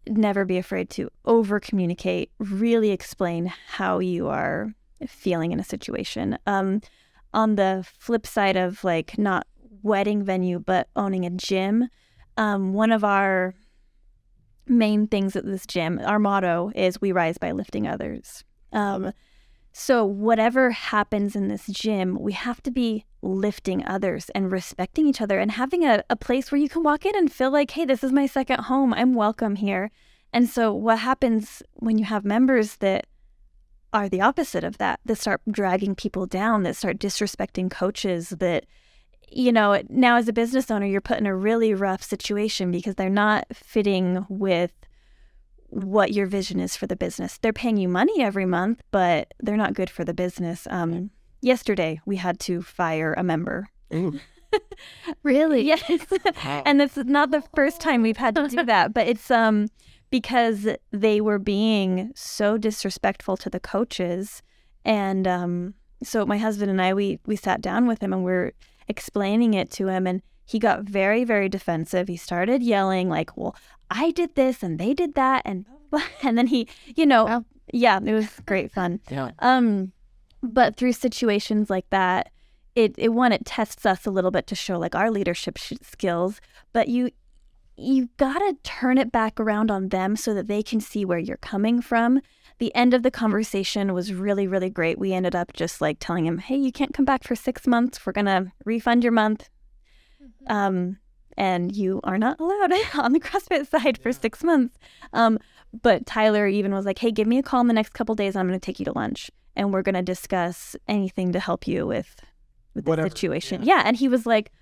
Never 0.07 0.45
be 0.45 0.59
afraid 0.59 0.91
to 0.91 1.11
over 1.25 1.61
communicate, 1.61 2.31
really 2.39 2.91
explain 2.91 3.47
how 3.47 4.01
you 4.01 4.29
are 4.29 4.75
feeling 5.07 5.53
in 5.53 5.61
a 5.61 5.65
situation. 5.65 6.39
Um, 6.47 6.81
on 7.35 7.55
the 7.55 7.87
flip 7.99 8.27
side 8.27 8.57
of 8.57 8.85
like 8.85 9.17
not 9.17 9.47
wedding 9.83 10.23
venue, 10.23 10.59
but 10.59 10.89
owning 10.97 11.25
a 11.25 11.31
gym, 11.31 11.89
um, 12.37 12.73
one 12.73 12.93
of 12.93 13.05
our 13.05 13.55
main 14.67 15.07
things 15.07 15.37
at 15.37 15.45
this 15.45 15.67
gym, 15.67 16.01
our 16.05 16.19
motto 16.19 16.71
is 16.75 17.01
we 17.01 17.13
rise 17.13 17.39
by 17.39 17.53
lifting 17.53 17.87
others. 17.87 18.45
Um, 18.73 19.13
so, 19.73 20.05
whatever 20.05 20.71
happens 20.71 21.35
in 21.35 21.49
this 21.49 21.67
gym, 21.67 22.19
we 22.21 22.33
have 22.33 22.62
to 22.64 22.71
be 22.71 23.07
lifting 23.23 23.87
others 23.87 24.29
and 24.35 24.52
respecting 24.52 25.07
each 25.07 25.21
other 25.21 25.38
and 25.38 25.52
having 25.52 25.85
a, 25.85 26.05
a 26.11 26.17
place 26.17 26.52
where 26.52 26.61
you 26.61 26.69
can 26.69 26.83
walk 26.83 27.07
in 27.07 27.17
and 27.17 27.33
feel 27.33 27.50
like, 27.50 27.71
hey, 27.71 27.87
this 27.87 28.05
is 28.05 28.12
my 28.12 28.26
second 28.26 28.64
home. 28.64 28.93
I'm 28.93 29.14
welcome 29.14 29.57
here. 29.57 29.91
And 30.31 30.47
so, 30.47 30.75
what 30.75 30.99
happens 30.99 31.62
when 31.75 31.97
you 31.97 32.05
have 32.05 32.25
members 32.25 32.76
that 32.76 33.07
are 33.95 34.11
the 34.11 34.21
opposite 34.21 34.62
of 34.62 34.76
that, 34.76 35.00
that 35.07 35.17
start 35.17 35.41
dragging 35.50 35.95
people 35.95 36.26
down, 36.26 36.64
that 36.64 36.76
start 36.76 36.99
disrespecting 36.99 37.71
coaches, 37.71 38.31
that, 38.31 38.67
you 39.31 39.52
know, 39.52 39.83
now 39.88 40.17
as 40.17 40.29
a 40.29 40.35
business 40.35 40.71
owner, 40.71 40.87
you're 40.87 41.00
put 41.00 41.19
in 41.19 41.26
a 41.26 41.37
really 41.37 41.73
rough 41.73 42.02
situation 42.02 42.71
because 42.71 42.97
they're 42.97 43.09
not 43.09 43.47
fitting 43.55 44.26
with 44.29 44.73
what 45.73 46.12
your 46.12 46.26
vision 46.26 46.61
is 46.61 46.76
for 46.76 46.87
the 46.87 46.97
business. 46.97 47.38
They're 47.38 47.52
paying 47.52 47.79
you 47.79 47.88
money 47.88 48.23
every 48.23 48.47
month, 48.47 48.83
but 48.91 49.33
they're 49.41 49.57
not 49.57 49.75
good 49.75 49.88
for 49.88 50.05
the 50.05 50.12
business. 50.14 50.67
Um, 50.71 51.11
yesterday, 51.41 52.00
we 52.05 52.17
had 52.17 52.38
to 52.41 52.62
fire 52.62 53.14
a 53.17 53.23
member. 53.23 53.69
Ooh. 53.95 54.21
really? 55.23 55.62
Yes. 55.62 55.83
and 56.45 56.79
this 56.79 56.99
is 56.99 57.07
not 57.07 57.31
the 57.31 57.43
first 57.55 57.81
time 57.81 58.02
we've 58.02 58.19
had 58.19 58.35
to 58.35 58.49
do 58.49 58.62
that, 58.64 58.93
but 58.93 59.07
it's 59.09 59.31
um 59.31 59.69
because 60.11 60.69
they 60.91 61.23
were 61.23 61.38
being 61.38 62.12
so 62.14 62.59
disrespectful 62.59 63.35
to 63.38 63.49
the 63.49 63.61
coaches 63.61 64.43
and 64.85 65.26
um 65.26 65.73
so 66.02 66.26
my 66.26 66.37
husband 66.37 66.71
and 66.71 66.83
I 66.83 66.93
we 66.93 67.19
we 67.25 67.37
sat 67.37 67.62
down 67.62 67.87
with 67.87 68.02
him 68.02 68.12
and 68.12 68.25
we're 68.25 68.52
explaining 68.88 69.55
it 69.55 69.71
to 69.73 69.87
him 69.88 70.07
and 70.07 70.21
he 70.45 70.59
got 70.59 70.83
very 70.83 71.25
very 71.25 71.49
defensive. 71.49 72.09
He 72.09 72.17
started 72.19 72.62
yelling 72.62 73.09
like, 73.09 73.37
"Well, 73.38 73.57
I 73.93 74.11
did 74.11 74.35
this 74.35 74.63
and 74.63 74.79
they 74.79 74.95
did 74.95 75.15
that." 75.15 75.43
And 75.45 75.67
and 76.23 76.37
then 76.39 76.47
he, 76.47 76.69
you 76.97 77.07
know, 77.07 77.25
Wow. 77.27 77.45
yeah, 77.73 77.99
it 78.05 78.13
was 78.13 78.29
great 78.47 78.73
fun. 78.73 79.01
Yeah. 79.11 79.31
Um, 79.41 79.93
but 80.43 80.77
through 80.77 80.93
situations 80.95 81.71
like 81.71 81.89
that, 81.91 82.31
it 82.75 82.95
it 82.99 83.11
one 83.11 83.33
it 83.33 83.45
tests 83.45 83.85
us 83.87 84.07
a 84.07 84.11
little 84.11 84.31
bit 84.31 84.47
to 84.49 84.55
show 84.55 84.79
like 84.79 84.95
our 84.95 85.11
leadership 85.11 85.57
sh- 85.59 85.75
skills. 85.83 86.41
But 86.73 86.89
you 86.89 87.11
you 87.77 88.09
gotta 88.17 88.57
turn 88.65 88.99
it 88.99 89.11
back 89.13 89.39
around 89.41 89.71
on 89.71 89.89
them 89.89 90.17
so 90.17 90.35
that 90.35 90.47
they 90.47 90.63
can 90.63 90.81
see 90.81 91.05
where 91.05 91.19
you're 91.19 91.37
coming 91.39 91.81
from. 91.81 92.21
The 92.59 92.75
end 92.75 92.93
of 92.95 93.03
the 93.03 93.11
conversation 93.11 93.93
was 93.95 94.13
really 94.13 94.47
really 94.47 94.71
great. 94.71 94.99
We 94.99 95.13
ended 95.13 95.35
up 95.35 95.53
just 95.53 95.81
like 95.81 95.99
telling 96.01 96.27
him, 96.27 96.39
"Hey, 96.39 96.57
you 96.57 96.73
can't 96.73 96.95
come 96.95 97.05
back 97.05 97.25
for 97.25 97.35
six 97.37 97.67
months. 97.67 98.05
We're 98.05 98.13
gonna 98.13 98.53
refund 98.65 99.05
your 99.05 99.13
month." 99.13 99.49
Um, 100.47 100.99
and 101.37 101.75
you 101.75 102.01
are 102.05 102.19
not 102.19 102.39
allowed 102.41 102.73
on 102.99 103.12
the 103.12 103.21
CrossFit 103.21 103.69
side 103.69 103.99
for 103.99 104.12
six 104.12 104.43
months. 104.45 104.79
Um, 105.12 105.39
but 105.83 106.07
Tyler 106.07 106.47
even 106.47 106.73
was 106.73 106.85
like, 106.85 106.99
"Hey, 106.99 107.11
give 107.11 107.27
me 107.27 107.39
a 107.39 107.43
call 107.43 107.61
in 107.61 107.67
the 107.67 107.75
next 107.75 107.95
couple 107.95 108.15
days. 108.15 108.37
I'm 108.37 108.47
going 108.47 108.59
to 108.59 108.65
take 108.65 108.79
you 108.79 108.85
to 108.85 108.93
lunch, 108.93 109.31
and 109.57 109.73
we're 109.73 109.83
going 109.83 109.95
to 109.95 110.03
discuss 110.03 110.77
anything 110.89 111.33
to 111.33 111.41
help 111.41 111.67
you 111.67 111.87
with 111.87 112.17
with 112.75 112.85
the 112.85 113.03
situation." 113.11 113.62
Yeah. 113.62 113.83
and 113.85 113.97
he 113.97 114.09
was 114.09 114.27
like, 114.27 114.53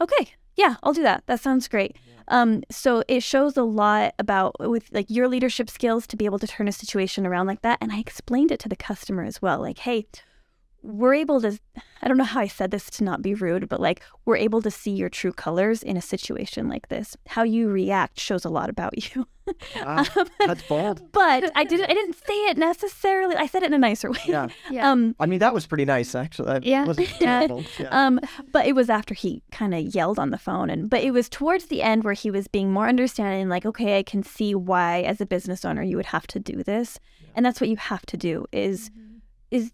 "Okay, 0.00 0.32
yeah, 0.56 0.76
I'll 0.82 0.92
do 0.92 1.02
that. 1.02 1.24
That 1.26 1.40
sounds 1.40 1.68
great." 1.68 1.96
Um, 2.30 2.62
so 2.70 3.02
it 3.08 3.22
shows 3.22 3.56
a 3.56 3.62
lot 3.62 4.12
about 4.18 4.56
with 4.60 4.90
like 4.92 5.06
your 5.08 5.28
leadership 5.28 5.70
skills 5.70 6.06
to 6.08 6.16
be 6.16 6.26
able 6.26 6.38
to 6.40 6.46
turn 6.46 6.68
a 6.68 6.72
situation 6.72 7.26
around 7.26 7.46
like 7.46 7.62
that. 7.62 7.78
And 7.80 7.90
I 7.90 7.98
explained 8.00 8.52
it 8.52 8.60
to 8.60 8.68
the 8.68 8.76
customer 8.76 9.24
as 9.24 9.40
well, 9.40 9.60
like, 9.60 9.78
"Hey." 9.78 10.06
We're 10.82 11.14
able 11.14 11.40
to, 11.40 11.58
I 12.02 12.08
don't 12.08 12.16
know 12.16 12.24
how 12.24 12.40
I 12.40 12.46
said 12.46 12.70
this 12.70 12.88
to 12.90 13.04
not 13.04 13.20
be 13.20 13.34
rude, 13.34 13.68
but 13.68 13.80
like 13.80 14.02
we're 14.24 14.36
able 14.36 14.62
to 14.62 14.70
see 14.70 14.92
your 14.92 15.08
true 15.08 15.32
colors 15.32 15.82
in 15.82 15.96
a 15.96 16.00
situation 16.02 16.68
like 16.68 16.88
this. 16.88 17.16
How 17.26 17.42
you 17.42 17.68
react 17.68 18.20
shows 18.20 18.44
a 18.44 18.48
lot 18.48 18.70
about 18.70 18.94
you. 19.14 19.26
Wow. 19.76 20.04
That's 20.46 20.62
bold. 20.68 21.10
but 21.12 21.50
I 21.56 21.64
didn't 21.64 21.90
I 21.90 21.94
didn't 21.94 22.16
say 22.16 22.34
it 22.50 22.58
necessarily. 22.58 23.34
I 23.34 23.46
said 23.46 23.62
it 23.62 23.66
in 23.66 23.74
a 23.74 23.78
nicer 23.78 24.10
way. 24.10 24.18
Yeah. 24.26 24.48
Yeah. 24.70 24.90
Um 24.90 25.16
I 25.18 25.26
mean, 25.26 25.38
that 25.40 25.52
was 25.54 25.66
pretty 25.66 25.84
nice, 25.86 26.14
actually. 26.14 26.46
That 26.52 26.64
Yeah. 26.64 26.84
wasn't 26.84 27.10
Yeah. 27.20 27.38
terrible. 27.40 27.64
Yeah. 27.78 27.88
um 28.06 28.20
but 28.52 28.66
it 28.66 28.74
was 28.74 28.88
after 28.90 29.14
he 29.14 29.42
kind 29.50 29.74
of 29.74 29.94
yelled 29.94 30.18
on 30.18 30.30
the 30.30 30.38
phone 30.38 30.68
and 30.70 30.88
but 30.90 31.02
it 31.02 31.12
was 31.12 31.28
towards 31.28 31.66
the 31.66 31.82
end 31.82 32.04
where 32.04 32.12
he 32.14 32.30
was 32.30 32.46
being 32.46 32.70
more 32.72 32.86
understanding 32.88 33.48
like 33.48 33.64
okay, 33.66 33.98
I 33.98 34.02
can 34.02 34.22
see 34.22 34.54
why 34.54 35.00
as 35.02 35.20
a 35.20 35.26
business 35.26 35.64
owner 35.64 35.82
you 35.82 35.96
would 35.96 36.06
have 36.06 36.26
to 36.28 36.38
do 36.38 36.62
this. 36.62 37.00
And 37.34 37.44
that's 37.44 37.60
what 37.60 37.68
you 37.70 37.76
have 37.76 38.04
to 38.06 38.16
do 38.16 38.44
is 38.52 38.90
is 39.50 39.72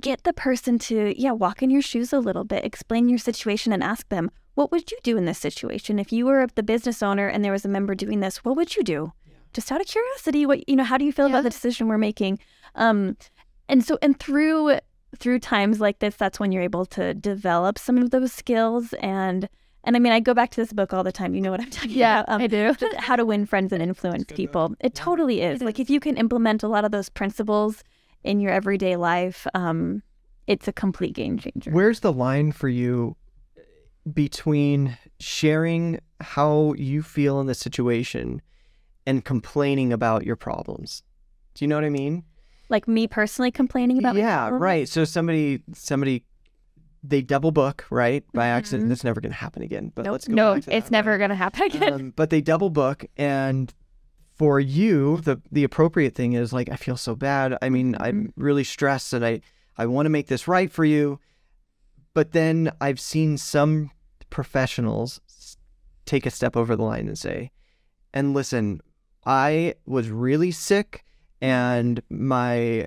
get 0.00 0.24
the 0.24 0.32
person 0.32 0.78
to 0.80 1.14
yeah, 1.20 1.32
walk 1.32 1.62
in 1.62 1.70
your 1.70 1.82
shoes 1.82 2.12
a 2.12 2.18
little 2.18 2.44
bit, 2.44 2.64
explain 2.64 3.08
your 3.08 3.18
situation 3.18 3.72
and 3.72 3.82
ask 3.82 4.08
them, 4.08 4.30
what 4.54 4.70
would 4.72 4.90
you 4.90 4.98
do 5.02 5.16
in 5.16 5.24
this 5.24 5.38
situation 5.38 5.98
if 5.98 6.12
you 6.12 6.26
were 6.26 6.46
the 6.54 6.62
business 6.62 7.02
owner 7.02 7.28
and 7.28 7.44
there 7.44 7.52
was 7.52 7.64
a 7.64 7.68
member 7.68 7.94
doing 7.94 8.20
this? 8.20 8.38
What 8.44 8.56
would 8.56 8.76
you 8.76 8.82
do? 8.82 9.12
Just 9.52 9.70
out 9.72 9.80
of 9.80 9.86
curiosity, 9.86 10.44
what 10.46 10.68
you 10.68 10.76
know, 10.76 10.84
how 10.84 10.98
do 10.98 11.04
you 11.04 11.12
feel 11.12 11.26
Yeah. 11.28 11.34
about 11.34 11.44
the 11.44 11.50
decision 11.50 11.86
we're 11.88 11.96
making? 11.98 12.38
Um, 12.74 13.16
and 13.68 13.84
so 13.84 13.98
and 14.02 14.18
through 14.18 14.78
through 15.18 15.38
times 15.38 15.80
like 15.80 16.00
this, 16.00 16.16
that's 16.16 16.38
when 16.38 16.52
you're 16.52 16.62
able 16.62 16.84
to 16.86 17.14
develop 17.14 17.78
some 17.78 17.96
of 17.98 18.10
those 18.10 18.32
skills 18.32 18.92
and 18.94 19.48
and 19.84 19.96
I 19.96 20.00
mean, 20.00 20.12
I 20.12 20.20
go 20.20 20.34
back 20.34 20.50
to 20.50 20.56
this 20.60 20.72
book 20.72 20.92
all 20.92 21.02
the 21.02 21.12
time. 21.12 21.34
You 21.34 21.40
know 21.40 21.50
what 21.50 21.60
I'm 21.60 21.70
talking 21.70 21.92
Yeah, 21.92 22.20
about. 22.20 22.34
Um, 22.34 22.42
I 22.42 22.46
do. 22.48 22.74
how 22.98 23.16
to 23.16 23.24
win 23.24 23.46
friends 23.46 23.72
and 23.72 23.82
influence 23.90 24.24
people. 24.24 24.74
It 24.80 24.94
totally 24.94 25.40
is. 25.40 25.62
It 25.62 25.64
Like 25.64 25.78
if 25.78 25.88
you 25.88 25.98
can 26.00 26.16
implement 26.18 26.62
a 26.62 26.68
lot 26.68 26.84
of 26.84 26.90
those 26.90 27.08
principles 27.08 27.82
in 28.24 28.40
your 28.40 28.52
everyday 28.52 28.96
life, 28.96 29.46
um, 29.54 30.02
it's 30.46 30.68
a 30.68 30.72
complete 30.72 31.14
game 31.14 31.38
changer. 31.38 31.70
Where's 31.70 32.00
the 32.00 32.12
line 32.12 32.52
for 32.52 32.68
you 32.68 33.16
between 34.12 34.96
sharing 35.20 36.00
how 36.20 36.74
you 36.76 37.02
feel 37.02 37.40
in 37.40 37.46
the 37.46 37.54
situation 37.54 38.40
and 39.06 39.24
complaining 39.24 39.92
about 39.92 40.24
your 40.24 40.36
problems? 40.36 41.02
Do 41.54 41.64
you 41.64 41.68
know 41.68 41.76
what 41.76 41.84
I 41.84 41.90
mean? 41.90 42.24
Like 42.68 42.86
me 42.86 43.06
personally 43.06 43.50
complaining 43.50 43.98
about 43.98 44.14
my 44.14 44.20
yeah, 44.20 44.50
right. 44.52 44.88
So 44.88 45.04
somebody 45.04 45.62
somebody 45.72 46.24
they 47.02 47.22
double 47.22 47.50
book, 47.52 47.86
right? 47.90 48.24
By 48.34 48.48
accident. 48.48 48.86
Mhm. 48.86 48.88
That's 48.90 49.04
never 49.04 49.20
going 49.20 49.32
to 49.32 49.38
happen 49.38 49.62
again. 49.62 49.92
But 49.94 50.04
Nope. 50.04 50.12
let's 50.12 50.28
go 50.28 50.34
no, 50.34 50.52
it's 50.54 50.66
that, 50.66 50.90
never 50.90 51.12
right? 51.12 51.18
going 51.18 51.30
to 51.30 51.36
happen 51.36 51.62
again. 51.62 51.92
um, 51.92 52.12
but 52.14 52.28
they 52.30 52.40
double 52.40 52.68
book 52.70 53.06
and 53.16 53.72
for 54.38 54.60
you 54.60 55.18
the 55.18 55.40
the 55.50 55.64
appropriate 55.64 56.14
thing 56.14 56.32
is 56.32 56.52
like 56.52 56.68
i 56.70 56.76
feel 56.76 56.96
so 56.96 57.14
bad. 57.14 57.56
I 57.60 57.68
mean 57.68 57.96
i'm 58.00 58.28
mm-hmm. 58.28 58.42
really 58.42 58.64
stressed 58.64 59.12
and 59.12 59.24
i 59.24 59.40
i 59.76 59.86
want 59.86 60.06
to 60.06 60.10
make 60.10 60.28
this 60.28 60.48
right 60.48 60.70
for 60.70 60.84
you. 60.84 61.20
But 62.14 62.32
then 62.32 62.70
i've 62.80 63.00
seen 63.00 63.36
some 63.36 63.90
professionals 64.30 65.20
take 66.04 66.24
a 66.26 66.30
step 66.30 66.56
over 66.56 66.76
the 66.76 66.84
line 66.84 67.06
and 67.06 67.18
say 67.18 67.50
and 68.14 68.32
listen 68.32 68.80
i 69.26 69.74
was 69.86 70.08
really 70.10 70.50
sick 70.50 71.04
and 71.40 72.02
my 72.08 72.86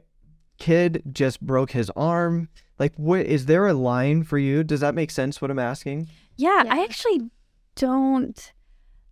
kid 0.62 1.02
just 1.12 1.42
broke 1.42 1.72
his 1.72 1.90
arm. 1.96 2.48
Like 2.78 2.94
what 2.96 3.26
is 3.26 3.46
there 3.48 3.68
a 3.68 3.74
line 3.74 4.24
for 4.24 4.38
you? 4.38 4.64
Does 4.64 4.80
that 4.80 4.96
make 4.96 5.12
sense 5.12 5.42
what 5.42 5.52
i'm 5.52 5.60
asking? 5.60 6.08
Yeah, 6.38 6.64
I 6.70 6.84
actually 6.84 7.30
don't. 7.76 8.54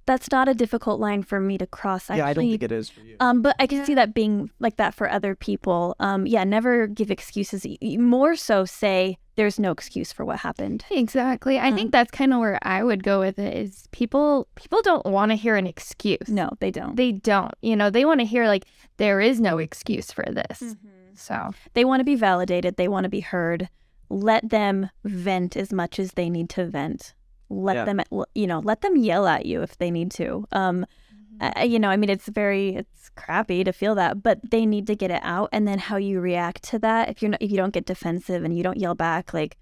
That's 0.09 0.31
not 0.31 0.47
a 0.49 0.55
difficult 0.63 0.97
line 1.07 1.21
for 1.23 1.39
me 1.39 1.55
to 1.63 1.67
cross. 1.79 2.09
yeah 2.09 2.25
i 2.29 2.33
don't 2.33 2.49
think 2.53 2.63
it 2.63 2.71
is 2.81 2.89
for 2.89 3.01
you 3.07 3.15
Um, 3.25 3.35
but 3.45 3.55
I 3.63 3.65
can 3.69 3.77
Yeah. 3.79 3.85
see 3.87 3.95
that 4.01 4.11
being 4.21 4.35
like 4.65 4.77
that 4.81 4.93
for 4.97 5.05
other 5.17 5.33
people. 5.47 5.81
Um, 6.07 6.21
yeah, 6.33 6.43
never 6.57 6.73
give 6.99 7.09
excuses. 7.17 7.59
Y- 7.65 7.77
y- 7.81 7.97
More 8.15 8.35
so, 8.35 8.57
say 8.65 9.17
there's 9.37 9.59
no 9.65 9.71
excuse 9.77 10.09
for 10.15 10.23
what 10.29 10.37
happened. 10.47 10.79
Exactly. 11.03 11.55
I 11.59 11.69
Mm. 11.71 11.75
think 11.75 11.91
that's 11.91 12.11
kind 12.19 12.31
of 12.33 12.39
where 12.43 12.57
I 12.77 12.79
would 12.87 13.03
go 13.11 13.15
with 13.25 13.37
it 13.47 13.53
is 13.63 13.71
people 14.01 14.47
people 14.61 14.81
don't 14.89 15.05
want 15.15 15.29
to 15.31 15.35
hear 15.43 15.55
an 15.61 15.67
excuse. 15.75 16.27
No, 16.41 16.47
they 16.63 16.71
don't. 16.79 16.95
They 17.01 17.11
don't. 17.31 17.53
You 17.69 17.75
know, 17.79 17.89
they 17.91 18.05
want 18.09 18.19
to 18.23 18.25
hear 18.33 18.45
like 18.53 18.65
there 18.97 19.19
is 19.29 19.39
no 19.49 19.53
excuse 19.67 20.07
for 20.17 20.25
this. 20.39 20.57
Mm-hmm. 20.61 21.15
So, 21.27 21.37
They 21.75 21.83
want 21.89 21.99
to 22.01 22.05
be 22.13 22.15
validated. 22.15 22.71
They 22.77 22.87
want 22.93 23.03
to 23.03 23.09
be 23.19 23.23
heard. 23.33 23.69
Let 24.09 24.49
them 24.49 24.89
vent 25.03 25.55
as 25.63 25.69
much 25.81 25.99
as 26.03 26.09
they 26.13 26.29
need 26.29 26.49
to 26.55 26.65
vent. 26.65 27.13
Let 27.49 27.75
Yeah. 27.75 27.85
them, 27.85 28.01
you 28.35 28.47
know, 28.47 28.59
let 28.59 28.81
them 28.81 28.95
yell 28.97 29.25
at 29.27 29.45
you 29.45 29.61
if 29.61 29.77
they 29.77 29.89
need 29.91 30.11
to. 30.11 30.45
Um, 30.51 30.85
I- 31.41 31.63
you 31.63 31.79
know, 31.79 31.89
I 31.89 31.95
mean, 31.97 32.09
it's 32.09 32.27
very, 32.27 32.75
it's 32.75 33.09
crappy 33.15 33.63
to 33.63 33.71
feel 33.71 33.95
that, 33.95 34.21
but 34.21 34.39
they 34.51 34.65
need 34.65 34.85
to 34.87 34.95
get 34.95 35.09
it 35.09 35.21
out. 35.23 35.49
And 35.53 35.67
then 35.67 35.79
how 35.79 35.95
you 35.97 36.19
react 36.19 36.63
to 36.65 36.79
that, 36.79 37.09
if 37.09 37.21
you're 37.21 37.31
not, 37.31 37.41
if 37.41 37.49
you 37.49 37.57
don't 37.57 37.73
get 37.73 37.85
defensive 37.85 38.43
and 38.43 38.55
you 38.55 38.61
don't 38.63 38.77
yell 38.77 38.93
back, 38.93 39.33
like, 39.33 39.57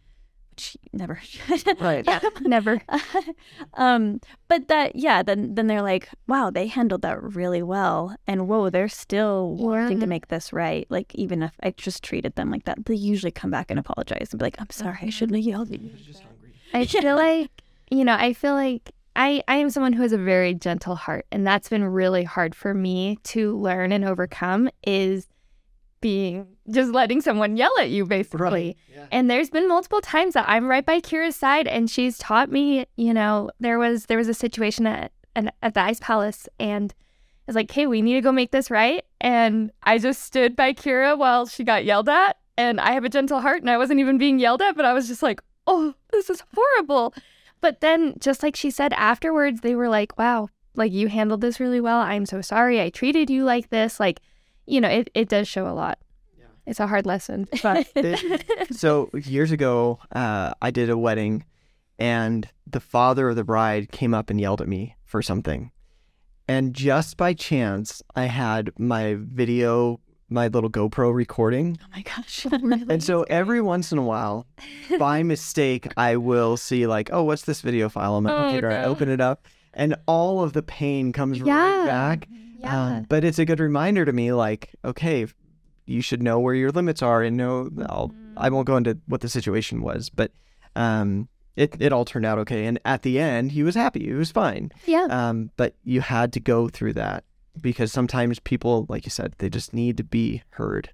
which 0.49 0.75
never 0.91 1.15
should. 1.23 1.79
Right. 1.79 2.03
Yeah, 2.05 2.19
never. 2.41 2.81
um, 3.75 4.19
but 4.47 4.67
that, 4.69 4.95
yeah, 4.95 5.21
then 5.23 5.53
then 5.55 5.67
they're 5.67 5.83
like, 5.83 6.09
wow, 6.27 6.49
they 6.49 6.65
handled 6.67 7.03
that 7.03 7.21
really 7.21 7.61
well, 7.61 8.15
and 8.25 8.47
whoa, 8.47 8.69
they're 8.71 8.87
still 8.89 9.53
wanting 9.55 9.99
to 9.99 10.07
make 10.07 10.27
this 10.29 10.51
right. 10.51 10.87
Like 10.89 11.13
even 11.15 11.43
if 11.43 11.51
I 11.61 11.71
just 11.71 12.03
treated 12.03 12.35
them 12.35 12.49
like 12.49 12.65
that, 12.65 12.85
they 12.85 12.95
usually 12.95 13.31
come 13.31 13.51
back 13.51 13.69
and 13.69 13.79
apologize 13.79 14.29
and 14.31 14.39
be 14.39 14.45
like, 14.45 14.59
I'm 14.59 14.69
sorry, 14.71 14.97
I 15.03 15.09
shouldn't 15.09 15.37
have 15.37 15.45
yelled 15.45 15.71
at 15.71 15.81
you. 15.81 15.91
I 16.73 16.85
feel 16.85 17.15
like, 17.15 17.51
you 17.89 18.03
know, 18.03 18.15
I 18.15 18.33
feel 18.33 18.53
like 18.53 18.91
I, 19.15 19.41
I 19.47 19.57
am 19.57 19.69
someone 19.69 19.93
who 19.93 20.03
has 20.03 20.11
a 20.11 20.17
very 20.17 20.53
gentle 20.53 20.95
heart, 20.95 21.25
and 21.31 21.45
that's 21.45 21.69
been 21.69 21.83
really 21.83 22.23
hard 22.23 22.53
for 22.53 22.73
me 22.73 23.17
to 23.23 23.57
learn 23.57 23.91
and 23.91 24.05
overcome 24.05 24.69
is 24.85 25.27
being 26.01 26.47
just 26.69 26.91
letting 26.91 27.21
someone 27.21 27.57
yell 27.57 27.73
at 27.79 27.89
you, 27.89 28.05
basically. 28.05 28.77
Yeah. 28.93 29.07
And 29.11 29.29
there's 29.29 29.49
been 29.49 29.67
multiple 29.67 30.01
times 30.01 30.35
that 30.35 30.47
I'm 30.47 30.67
right 30.67 30.85
by 30.85 31.01
Kira's 31.01 31.35
side, 31.35 31.67
and 31.67 31.89
she's 31.89 32.17
taught 32.17 32.51
me. 32.51 32.85
You 32.95 33.13
know, 33.13 33.49
there 33.59 33.79
was 33.79 34.05
there 34.05 34.17
was 34.17 34.27
a 34.27 34.33
situation 34.33 34.85
at 34.85 35.11
an, 35.35 35.51
at 35.63 35.73
the 35.73 35.81
Ice 35.81 35.99
Palace, 35.99 36.47
and 36.59 36.93
it's 37.47 37.55
like, 37.55 37.71
"Hey, 37.71 37.87
we 37.87 38.03
need 38.03 38.13
to 38.13 38.21
go 38.21 38.31
make 38.31 38.51
this 38.51 38.69
right." 38.69 39.03
And 39.19 39.71
I 39.81 39.97
just 39.97 40.21
stood 40.21 40.55
by 40.55 40.73
Kira 40.73 41.17
while 41.17 41.47
she 41.47 41.63
got 41.63 41.85
yelled 41.85 42.09
at, 42.09 42.37
and 42.55 42.79
I 42.79 42.91
have 42.91 43.03
a 43.03 43.09
gentle 43.09 43.41
heart, 43.41 43.61
and 43.61 43.69
I 43.69 43.77
wasn't 43.77 43.99
even 43.99 44.19
being 44.19 44.37
yelled 44.37 44.61
at, 44.61 44.75
but 44.75 44.85
I 44.85 44.93
was 44.93 45.07
just 45.07 45.23
like, 45.23 45.41
"Oh, 45.65 45.95
this 46.11 46.29
is 46.29 46.43
horrible." 46.53 47.15
But 47.61 47.81
then, 47.81 48.15
just 48.19 48.43
like 48.43 48.55
she 48.55 48.69
said 48.71 48.93
afterwards, 48.93 49.61
they 49.61 49.75
were 49.75 49.89
like, 49.89 50.17
"Wow, 50.17 50.49
like 50.75 50.91
you 50.91 51.07
handled 51.07 51.41
this 51.41 51.59
really 51.59 51.81
well. 51.81 51.99
I'm 51.99 52.25
so 52.25 52.41
sorry 52.41 52.81
I 52.81 52.89
treated 52.89 53.29
you 53.29 53.43
like 53.43 53.69
this." 53.69 53.99
Like, 53.99 54.21
you 54.65 54.79
know, 54.81 54.89
it 54.89 55.09
it 55.13 55.29
does 55.29 55.47
show 55.47 55.67
a 55.67 55.73
lot. 55.73 55.99
Yeah. 56.37 56.45
It's 56.65 56.79
a 56.79 56.87
hard 56.87 57.05
lesson, 57.05 57.47
but 57.63 57.87
so 58.71 59.09
years 59.13 59.51
ago, 59.51 59.99
uh, 60.11 60.53
I 60.61 60.71
did 60.71 60.89
a 60.89 60.97
wedding, 60.97 61.45
and 61.97 62.47
the 62.65 62.79
father 62.79 63.29
of 63.29 63.35
the 63.35 63.43
bride 63.43 63.91
came 63.91 64.13
up 64.13 64.29
and 64.29 64.39
yelled 64.39 64.61
at 64.61 64.67
me 64.67 64.95
for 65.03 65.21
something, 65.21 65.71
and 66.47 66.73
just 66.73 67.17
by 67.17 67.33
chance, 67.33 68.03
I 68.15 68.25
had 68.25 68.71
my 68.77 69.15
video, 69.19 69.99
my 70.29 70.47
little 70.47 70.69
GoPro 70.69 71.13
recording, 71.13 71.77
Oh 71.81 71.87
my 71.95 72.01
gosh. 72.01 72.45
and 72.51 73.01
so 73.03 73.23
every 73.23 73.61
once 73.61 73.91
in 73.91 73.97
a 73.97 74.03
while, 74.03 74.45
by 74.99 75.23
mistake, 75.33 75.87
I 75.95 76.17
will 76.17 76.57
see 76.57 76.85
like, 76.87 77.09
oh, 77.13 77.23
what's 77.23 77.43
this 77.43 77.61
video 77.61 77.87
file 77.89 78.13
on 78.15 78.23
my 78.23 78.33
Oh, 78.33 78.41
computer? 78.43 78.69
I 78.71 78.83
open 78.83 79.09
it 79.09 79.21
up, 79.21 79.47
and 79.73 79.95
all 80.05 80.43
of 80.43 80.53
the 80.53 80.63
pain 80.63 81.13
comes 81.13 81.39
Yeah. 81.39 81.55
right 81.79 81.85
back. 81.85 82.27
yeah. 82.59 82.85
Um, 82.97 83.05
but 83.07 83.23
it's 83.23 83.39
a 83.39 83.45
good 83.45 83.59
reminder 83.59 84.03
to 84.05 84.11
me, 84.11 84.33
like, 84.33 84.71
okay, 84.83 85.25
you 85.85 86.01
should 86.01 86.21
know 86.21 86.39
where 86.39 86.55
your 86.55 86.71
limits 86.71 87.01
are 87.01 87.23
and 87.23 87.37
know. 87.37 87.69
I'll, 87.87 88.11
I 88.35 88.49
won't 88.49 88.67
go 88.67 88.75
into 88.75 88.97
what 89.07 89.21
the 89.21 89.29
situation 89.29 89.81
was, 89.81 90.09
but 90.09 90.31
um, 90.75 91.29
it 91.55 91.75
it 91.79 91.93
all 91.93 92.03
turned 92.03 92.25
out 92.25 92.37
okay. 92.39 92.65
And 92.65 92.77
at 92.83 93.03
the 93.03 93.17
end, 93.19 93.53
he 93.53 93.63
was 93.63 93.75
happy. 93.75 94.03
He 94.05 94.11
was 94.13 94.29
fine. 94.31 94.71
yeah. 94.85 95.07
Um, 95.09 95.51
but 95.55 95.75
you 95.85 96.01
had 96.01 96.33
to 96.33 96.39
go 96.41 96.67
through 96.67 96.93
that 96.93 97.23
because 97.61 97.91
sometimes 97.91 98.39
people, 98.39 98.85
like 98.89 99.05
you 99.05 99.09
said, 99.11 99.33
they 99.37 99.49
just 99.49 99.73
need 99.73 99.97
to 99.97 100.03
be 100.03 100.43
heard. 100.51 100.91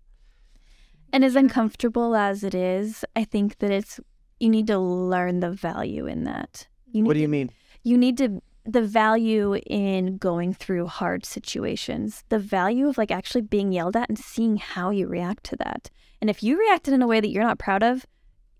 And 1.11 1.23
as 1.23 1.35
uncomfortable 1.35 2.15
as 2.15 2.43
it 2.43 2.55
is, 2.55 3.05
I 3.15 3.23
think 3.23 3.59
that 3.59 3.71
it's 3.71 3.99
you 4.39 4.49
need 4.49 4.67
to 4.67 4.79
learn 4.79 5.39
the 5.39 5.51
value 5.51 6.07
in 6.07 6.23
that. 6.23 6.67
You 6.91 7.03
need 7.03 7.07
What 7.07 7.13
do 7.13 7.19
you 7.19 7.27
to- 7.27 7.31
mean? 7.31 7.49
You 7.83 7.97
need 7.97 8.17
to 8.17 8.41
the 8.65 8.81
value 8.81 9.55
in 9.67 10.17
going 10.17 10.53
through 10.53 10.87
hard 10.87 11.25
situations. 11.25 12.23
The 12.29 12.39
value 12.39 12.87
of 12.87 12.97
like 12.97 13.11
actually 13.11 13.41
being 13.41 13.73
yelled 13.73 13.97
at 13.97 14.07
and 14.07 14.17
seeing 14.17 14.55
how 14.55 14.89
you 14.89 15.05
react 15.07 15.43
to 15.45 15.57
that. 15.57 15.89
And 16.21 16.29
if 16.29 16.41
you 16.41 16.57
reacted 16.57 16.93
in 16.93 17.01
a 17.01 17.07
way 17.07 17.19
that 17.19 17.27
you're 17.29 17.43
not 17.43 17.59
proud 17.59 17.83
of, 17.83 18.05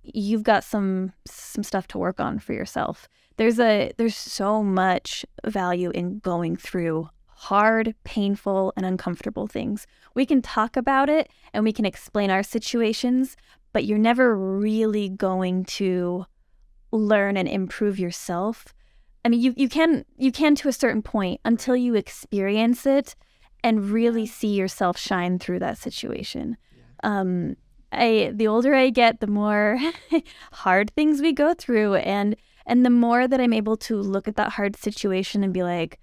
you've 0.04 0.44
got 0.44 0.66
some 0.66 1.14
some 1.26 1.64
stuff 1.64 1.88
to 1.88 1.98
work 1.98 2.20
on 2.20 2.38
for 2.38 2.52
yourself. 2.54 3.08
There's 3.38 3.60
a 3.60 3.92
there's 3.98 4.18
so 4.18 4.62
much 4.62 5.26
value 5.46 5.90
in 5.92 6.20
going 6.20 6.58
through 6.58 7.10
hard, 7.44 7.94
painful, 8.06 8.72
and 8.78 8.86
uncomfortable 8.86 9.48
things. 9.48 9.86
We 10.16 10.26
can 10.26 10.42
talk 10.42 10.78
about 10.78 11.10
it 11.10 11.30
and 11.54 11.66
we 11.66 11.74
can 11.74 11.86
explain 11.86 12.30
our 12.30 12.42
situations, 12.42 13.36
but 13.74 13.84
you're 13.84 13.98
never 13.98 14.34
really 14.34 15.10
going 15.10 15.66
to 15.66 16.26
learn 16.94 17.36
and 17.36 17.48
improve 17.50 18.00
yourself. 18.00 18.74
I 19.26 19.30
mean, 19.30 19.42
you, 19.42 19.54
you 19.58 19.68
can 19.68 20.06
you 20.18 20.32
can 20.32 20.56
to 20.56 20.70
a 20.70 20.74
certain 20.74 21.02
point 21.02 21.42
until 21.44 21.76
you 21.76 21.96
experience 21.96 22.86
it 22.86 23.14
and 23.62 23.90
really 23.92 24.26
see 24.26 24.54
yourself 24.56 24.98
shine 24.98 25.38
through 25.38 25.60
that 25.60 25.78
situation. 25.78 26.56
Um, 27.04 27.58
I 27.92 28.32
the 28.34 28.48
older 28.48 28.74
I 28.74 28.90
get, 28.90 29.20
the 29.20 29.28
more 29.28 29.78
hard 30.54 30.92
things 30.92 31.22
we 31.22 31.34
go 31.34 31.54
through, 31.54 31.96
and 31.96 32.38
and 32.66 32.86
the 32.86 32.90
more 32.90 33.28
that 33.28 33.42
I'm 33.42 33.54
able 33.54 33.76
to 33.78 33.98
look 33.98 34.30
at 34.30 34.38
that 34.38 34.54
hard 34.54 34.78
situation 34.78 35.44
and 35.44 35.54
be 35.54 35.64
like, 35.64 36.00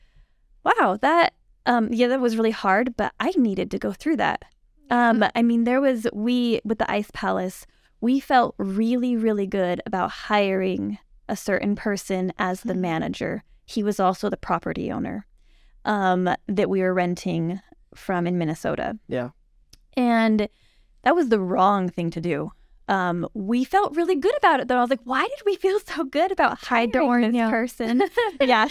wow, 0.65 0.99
that 1.01 1.35
um, 1.67 1.93
yeah, 1.93 2.09
that 2.09 2.21
was 2.21 2.37
really 2.37 2.51
hard, 2.51 2.97
but 2.97 3.13
I 3.21 3.33
needed 3.37 3.71
to 3.71 3.79
go 3.79 3.93
through 3.93 4.17
that. 4.17 4.45
Um, 4.91 5.25
I 5.35 5.43
mean, 5.43 5.65
there 5.65 5.81
was 5.81 6.07
we 6.13 6.61
with 6.65 6.79
the 6.79 6.91
Ice 6.91 7.11
Palace, 7.13 7.67
we 8.01 8.19
felt 8.19 8.55
really, 8.59 9.17
really 9.17 9.47
good 9.47 9.81
about 9.87 10.11
hiring 10.11 10.99
a 11.29 11.37
certain 11.37 11.77
person 11.77 12.33
as 12.39 12.63
the 12.63 12.75
manager. 12.75 13.45
He 13.67 13.83
was 13.83 14.01
also 14.01 14.29
the 14.29 14.37
property 14.37 14.91
owner 14.91 15.27
um, 15.85 16.29
that 16.49 16.69
we 16.69 16.81
were 16.81 16.95
renting 16.95 17.61
from 17.95 18.27
in 18.27 18.39
Minnesota. 18.39 18.99
Yeah. 19.07 19.31
And 19.97 20.49
that 21.03 21.15
was 21.15 21.29
the 21.29 21.41
wrong 21.41 21.89
thing 21.89 22.11
to 22.11 22.21
do. 22.21 22.53
Um, 22.91 23.27
we 23.35 23.63
felt 23.65 23.95
really 23.95 24.17
good 24.17 24.37
about 24.37 24.59
it 24.61 24.69
though. 24.69 24.77
I 24.79 24.81
was 24.81 24.91
like, 24.91 25.05
why 25.05 25.23
did 25.23 25.43
we 25.47 25.55
feel 25.57 25.79
so 25.81 26.05
good 26.05 26.33
about 26.33 26.59
hiring 26.59 26.91
don't 26.91 27.21
this 27.23 27.35
yeah. 27.35 27.51
person? 27.51 28.03
yeah. 28.41 28.67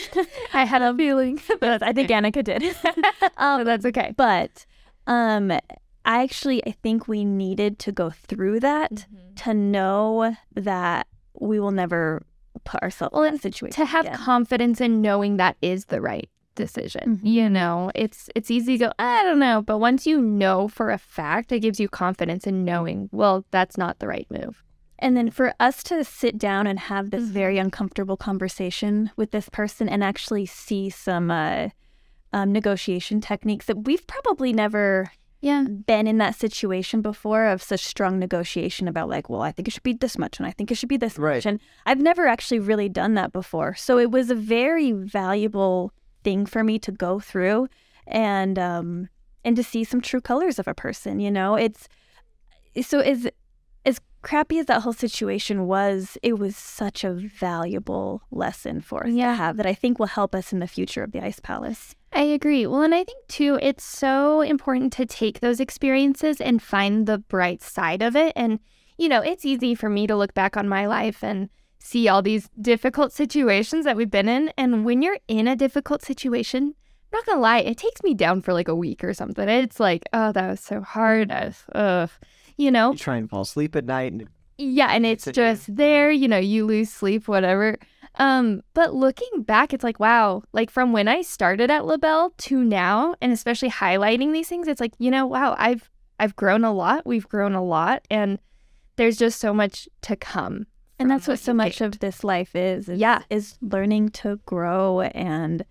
I 0.54 0.66
had 0.66 0.82
a 0.82 0.94
feeling. 0.94 1.40
But 1.60 1.82
I 1.82 1.94
think 1.94 2.10
Annika 2.10 2.44
did. 2.44 2.62
um, 3.38 3.64
that's 3.64 3.86
okay. 3.86 4.14
but 4.18 4.66
um, 5.08 5.52
I 5.52 6.24
actually 6.24 6.60
I 6.68 6.72
think 6.84 7.08
we 7.08 7.24
needed 7.24 7.80
to 7.80 7.92
go 7.92 8.10
through 8.10 8.60
that 8.62 8.92
Mm-hmm. 8.92 9.36
to 9.44 9.54
know 9.54 10.36
that 10.56 11.08
we 11.40 11.60
will 11.62 11.72
never 11.72 12.22
put 12.66 12.82
ourselves 12.84 13.14
Well, 13.14 13.24
in 13.24 13.34
that 13.36 13.42
situation 13.42 13.76
to 13.76 13.86
have 13.86 14.06
again. 14.06 14.18
confidence 14.18 14.82
in 14.82 15.02
knowing 15.02 15.38
that 15.38 15.56
is 15.62 15.86
the 15.86 16.02
right 16.02 16.30
decision. 16.56 17.18
Mhm. 17.18 17.20
You 17.24 17.50
know, 17.50 17.92
it's 17.96 18.30
it's 18.36 18.52
easy 18.52 18.78
to 18.78 18.86
go, 18.88 18.92
I 19.00 19.24
don't 19.24 19.40
know, 19.40 19.62
but 19.62 19.78
once 19.80 20.06
you 20.06 20.22
know 20.22 20.68
for 20.68 20.92
a 20.92 20.98
fact, 20.98 21.52
it 21.52 21.60
gives 21.62 21.80
you 21.80 21.88
confidence 21.90 22.46
in 22.48 22.66
knowing, 22.66 23.10
well, 23.12 23.46
that's 23.52 23.78
not 23.78 24.00
the 24.00 24.08
right 24.08 24.28
move. 24.30 24.64
And 25.02 25.16
then 25.16 25.32
for 25.32 25.54
us 25.62 25.82
to 25.84 26.04
sit 26.04 26.38
down 26.38 26.68
and 26.68 26.78
have 26.78 27.12
this 27.12 27.24
Mhm. 27.30 27.34
very 27.34 27.58
uncomfortable 27.58 28.18
conversation 28.18 29.12
with 29.16 29.32
this 29.32 29.48
person 29.50 29.88
and 29.88 30.04
actually 30.04 30.46
see 30.46 30.90
some 30.90 31.32
uh, 31.32 31.70
um, 32.34 32.52
negotiation 32.52 33.22
techniques 33.22 33.66
that 33.68 33.86
we've 33.86 34.06
probably 34.06 34.52
never 34.54 35.12
Yeah. 35.42 35.64
been 35.64 36.06
in 36.06 36.18
that 36.18 36.36
situation 36.36 37.02
before 37.02 37.46
of 37.46 37.64
such 37.64 37.86
strong 37.86 38.20
negotiation 38.20 38.90
about 38.90 39.08
like, 39.08 39.30
well, 39.30 39.42
I 39.42 39.54
think 39.54 39.70
it 39.70 39.72
should 39.72 39.84
be 39.84 39.94
this 39.94 40.18
much 40.18 40.38
and 40.38 40.46
I 40.46 40.52
think 40.52 40.70
it 40.70 40.76
should 40.76 40.90
be 40.90 40.98
this 40.98 41.18
Right. 41.18 41.36
much. 41.38 41.46
And 41.46 41.62
I've 41.86 42.02
never 42.02 42.28
actually 42.28 42.60
really 42.60 42.90
done 42.90 43.14
that 43.14 43.32
before. 43.32 43.74
So 43.76 43.98
it 43.98 44.12
was 44.12 44.30
a 44.30 44.36
very 44.36 44.92
valuable 44.92 45.94
thing 46.24 46.46
for 46.46 46.64
me 46.64 46.80
to 46.80 46.92
go 46.92 47.20
through 47.20 47.68
and 48.08 48.58
um 48.60 49.10
and 49.46 49.56
to 49.56 49.64
see 49.64 49.84
some 49.84 50.02
true 50.02 50.22
colors 50.22 50.60
of 50.60 50.68
a 50.68 50.74
person, 50.74 51.20
you 51.20 51.32
know. 51.32 51.56
It's 51.56 51.88
so 52.82 53.00
as 53.00 53.28
as 53.86 54.00
crappy 54.22 54.60
as 54.60 54.66
that 54.66 54.82
whole 54.82 54.94
situation 54.94 55.66
was, 55.66 56.18
it 56.22 56.38
was 56.38 56.56
such 56.58 57.04
a 57.06 57.14
valuable 57.14 58.22
lesson 58.32 58.82
for 58.82 59.06
us 59.06 59.14
Yeah. 59.14 59.30
to 59.32 59.36
have 59.36 59.58
that 59.58 59.66
I 59.66 59.74
think 59.74 59.98
will 59.98 60.08
help 60.08 60.36
us 60.36 60.52
in 60.52 60.60
the 60.60 60.68
future 60.68 61.04
of 61.04 61.12
the 61.14 61.24
Ice 61.24 61.40
Palace. 61.40 61.96
I 62.12 62.24
agree. 62.24 62.68
Well, 62.68 62.82
and 62.82 62.94
I 62.94 63.04
think 63.06 63.28
too, 63.28 63.58
it's 63.62 63.84
so 63.84 64.42
important 64.42 64.92
to 64.94 65.06
take 65.06 65.40
those 65.40 65.60
experiences 65.62 66.42
and 66.42 66.62
find 66.62 67.06
the 67.06 67.20
bright 67.20 67.62
side 67.62 68.02
of 68.02 68.16
it. 68.16 68.34
And, 68.36 68.60
you 68.98 69.08
know, 69.08 69.22
it's 69.22 69.46
easy 69.46 69.74
for 69.76 69.90
me 69.90 70.06
to 70.08 70.16
look 70.18 70.34
back 70.34 70.58
on 70.58 70.68
my 70.68 70.86
life 70.86 71.24
and 71.24 71.50
see 71.80 72.08
all 72.08 72.22
these 72.22 72.50
difficult 72.62 73.12
situations 73.12 73.86
that 73.86 73.98
we've 73.98 74.12
been 74.12 74.30
in. 74.30 74.52
And 74.58 74.86
when 74.86 75.02
you're 75.02 75.20
in 75.28 75.48
a 75.48 75.56
difficult 75.56 76.04
situation, 76.04 76.76
not 77.12 77.26
gonna 77.26 77.42
lie, 77.42 77.60
it 77.60 77.78
takes 77.78 78.04
me 78.04 78.14
down 78.14 78.42
for 78.42 78.54
like 78.54 78.68
a 78.68 78.76
week 78.76 79.04
or 79.04 79.14
something. 79.14 79.50
It's 79.50 79.80
like, 79.80 80.04
oh, 80.14 80.32
that 80.32 80.50
was 80.50 80.60
so 80.60 80.82
hard. 80.82 81.32
I 81.32 81.46
was, 81.46 81.64
ugh. 81.74 82.10
You 82.58 82.72
know, 82.72 82.92
You 82.92 82.98
try 82.98 83.16
and 83.16 83.30
fall 83.30 83.42
asleep 83.42 83.76
at 83.78 83.86
night, 83.86 84.12
and 84.12 84.28
yeah, 84.58 84.90
and 84.92 85.06
it's 85.06 85.26
at 85.28 85.34
just 85.34 85.74
there, 85.74 86.12
you 86.12 86.28
know, 86.28 86.38
you 86.38 86.66
lose 86.66 86.90
sleep, 86.90 87.30
whatever. 87.30 87.78
Um, 88.16 88.62
but 88.74 88.94
looking 88.94 89.44
back, 89.44 89.74
it's 89.74 89.84
like, 89.84 89.98
wow, 89.98 90.44
like 90.52 90.70
from 90.70 90.92
when 90.92 91.08
I 91.08 91.22
started 91.22 91.72
at 91.72 91.86
LaBelle 91.86 92.34
to 92.38 92.62
now, 92.62 93.16
and 93.22 93.32
especially 93.32 93.70
highlighting 93.70 94.34
these 94.34 94.50
things, 94.50 94.68
it's 94.68 94.82
like, 94.82 94.94
you 95.00 95.10
know, 95.10 95.26
wow, 95.26 95.56
I've 95.58 95.90
I've 96.20 96.36
grown 96.36 96.66
a 96.66 96.74
lot. 96.74 97.06
We've 97.06 97.28
grown 97.30 97.56
a 97.56 97.64
lot, 97.64 98.06
and 98.12 98.40
there's 98.98 99.16
just 99.16 99.40
so 99.40 99.54
much 99.54 99.88
to 100.02 100.18
come. 100.18 100.68
And 101.00 101.10
that's 101.10 101.28
what 101.28 101.40
so 101.40 101.54
much 101.54 101.82
of 101.82 102.00
this 102.00 102.24
life 102.24 102.56
is, 102.56 102.90
is 102.90 103.00
Yeah. 103.00 103.24
is 103.30 103.58
learning 103.62 104.10
to 104.10 104.40
grow 104.46 105.02
and 105.02 105.64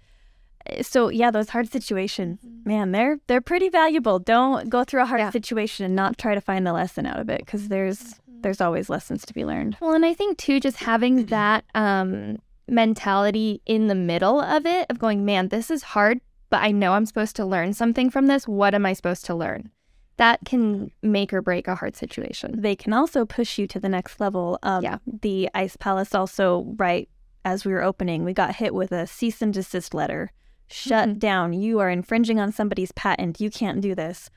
eh, 0.66 0.82
so 0.82 1.08
yeah, 1.10 1.30
those 1.30 1.50
hard 1.50 1.70
situations, 1.70 2.40
mm-hmm. 2.40 2.68
man, 2.68 2.92
they're 2.92 3.18
they're 3.26 3.40
pretty 3.42 3.68
valuable. 3.68 4.18
Don't 4.18 4.68
go 4.70 4.84
through 4.84 5.02
a 5.02 5.06
hard 5.06 5.20
Yeah. 5.20 5.30
situation 5.30 5.84
and 5.84 5.94
not 5.94 6.18
try 6.18 6.34
to 6.34 6.40
find 6.40 6.66
the 6.66 6.72
lesson 6.72 7.06
out 7.06 7.18
of 7.20 7.28
it 7.28 7.40
because 7.40 7.68
there's 7.68 8.00
mm-hmm. 8.00 8.40
there's 8.40 8.60
always 8.60 8.88
lessons 8.88 9.24
to 9.26 9.34
be 9.34 9.44
learned. 9.44 9.76
Well, 9.80 9.94
and 9.94 10.06
I 10.06 10.14
think 10.14 10.38
too, 10.38 10.60
just 10.60 10.78
having 10.78 11.26
that 11.36 11.64
um, 11.74 12.38
mentality 12.66 13.60
in 13.66 13.88
the 13.88 13.94
middle 13.94 14.40
of 14.40 14.66
it, 14.66 14.86
of 14.90 14.98
going, 14.98 15.24
man, 15.24 15.48
this 15.48 15.70
is 15.70 15.82
hard, 15.82 16.20
but 16.50 16.62
I 16.62 16.70
know 16.70 16.92
I'm 16.92 17.06
supposed 17.06 17.36
to 17.36 17.44
learn 17.46 17.72
something 17.74 18.10
from 18.10 18.26
this. 18.26 18.48
What 18.48 18.74
am 18.74 18.86
I 18.86 18.92
supposed 18.94 19.24
to 19.26 19.34
learn? 19.34 19.70
That 20.18 20.40
can 20.44 20.90
make 21.02 21.32
or 21.32 21.40
break 21.42 21.66
a 21.68 21.74
hard 21.74 21.96
situation. 21.96 22.60
They 22.60 22.76
can 22.76 22.92
also 22.92 23.24
push 23.24 23.56
you 23.58 23.66
to 23.68 23.80
the 23.80 23.88
next 23.88 24.20
level. 24.20 24.58
Um, 24.62 24.84
Yeah. 24.84 24.98
The 25.22 25.48
Ice 25.54 25.76
Palace 25.76 26.14
also, 26.14 26.74
right 26.76 27.08
as 27.44 27.64
we 27.64 27.72
were 27.72 27.82
opening, 27.82 28.24
we 28.24 28.34
got 28.34 28.56
hit 28.56 28.74
with 28.74 28.92
a 28.92 29.06
cease 29.06 29.40
and 29.40 29.54
desist 29.54 29.94
letter. 29.94 30.32
Shut 30.66 31.08
Mhm. 31.08 31.18
down. 31.18 31.52
You 31.54 31.78
are 31.78 31.88
infringing 31.88 32.38
on 32.38 32.52
somebody's 32.52 32.92
patent. 32.92 33.40
You 33.40 33.48
can't 33.48 33.80
do 33.80 33.94
this. 33.94 34.28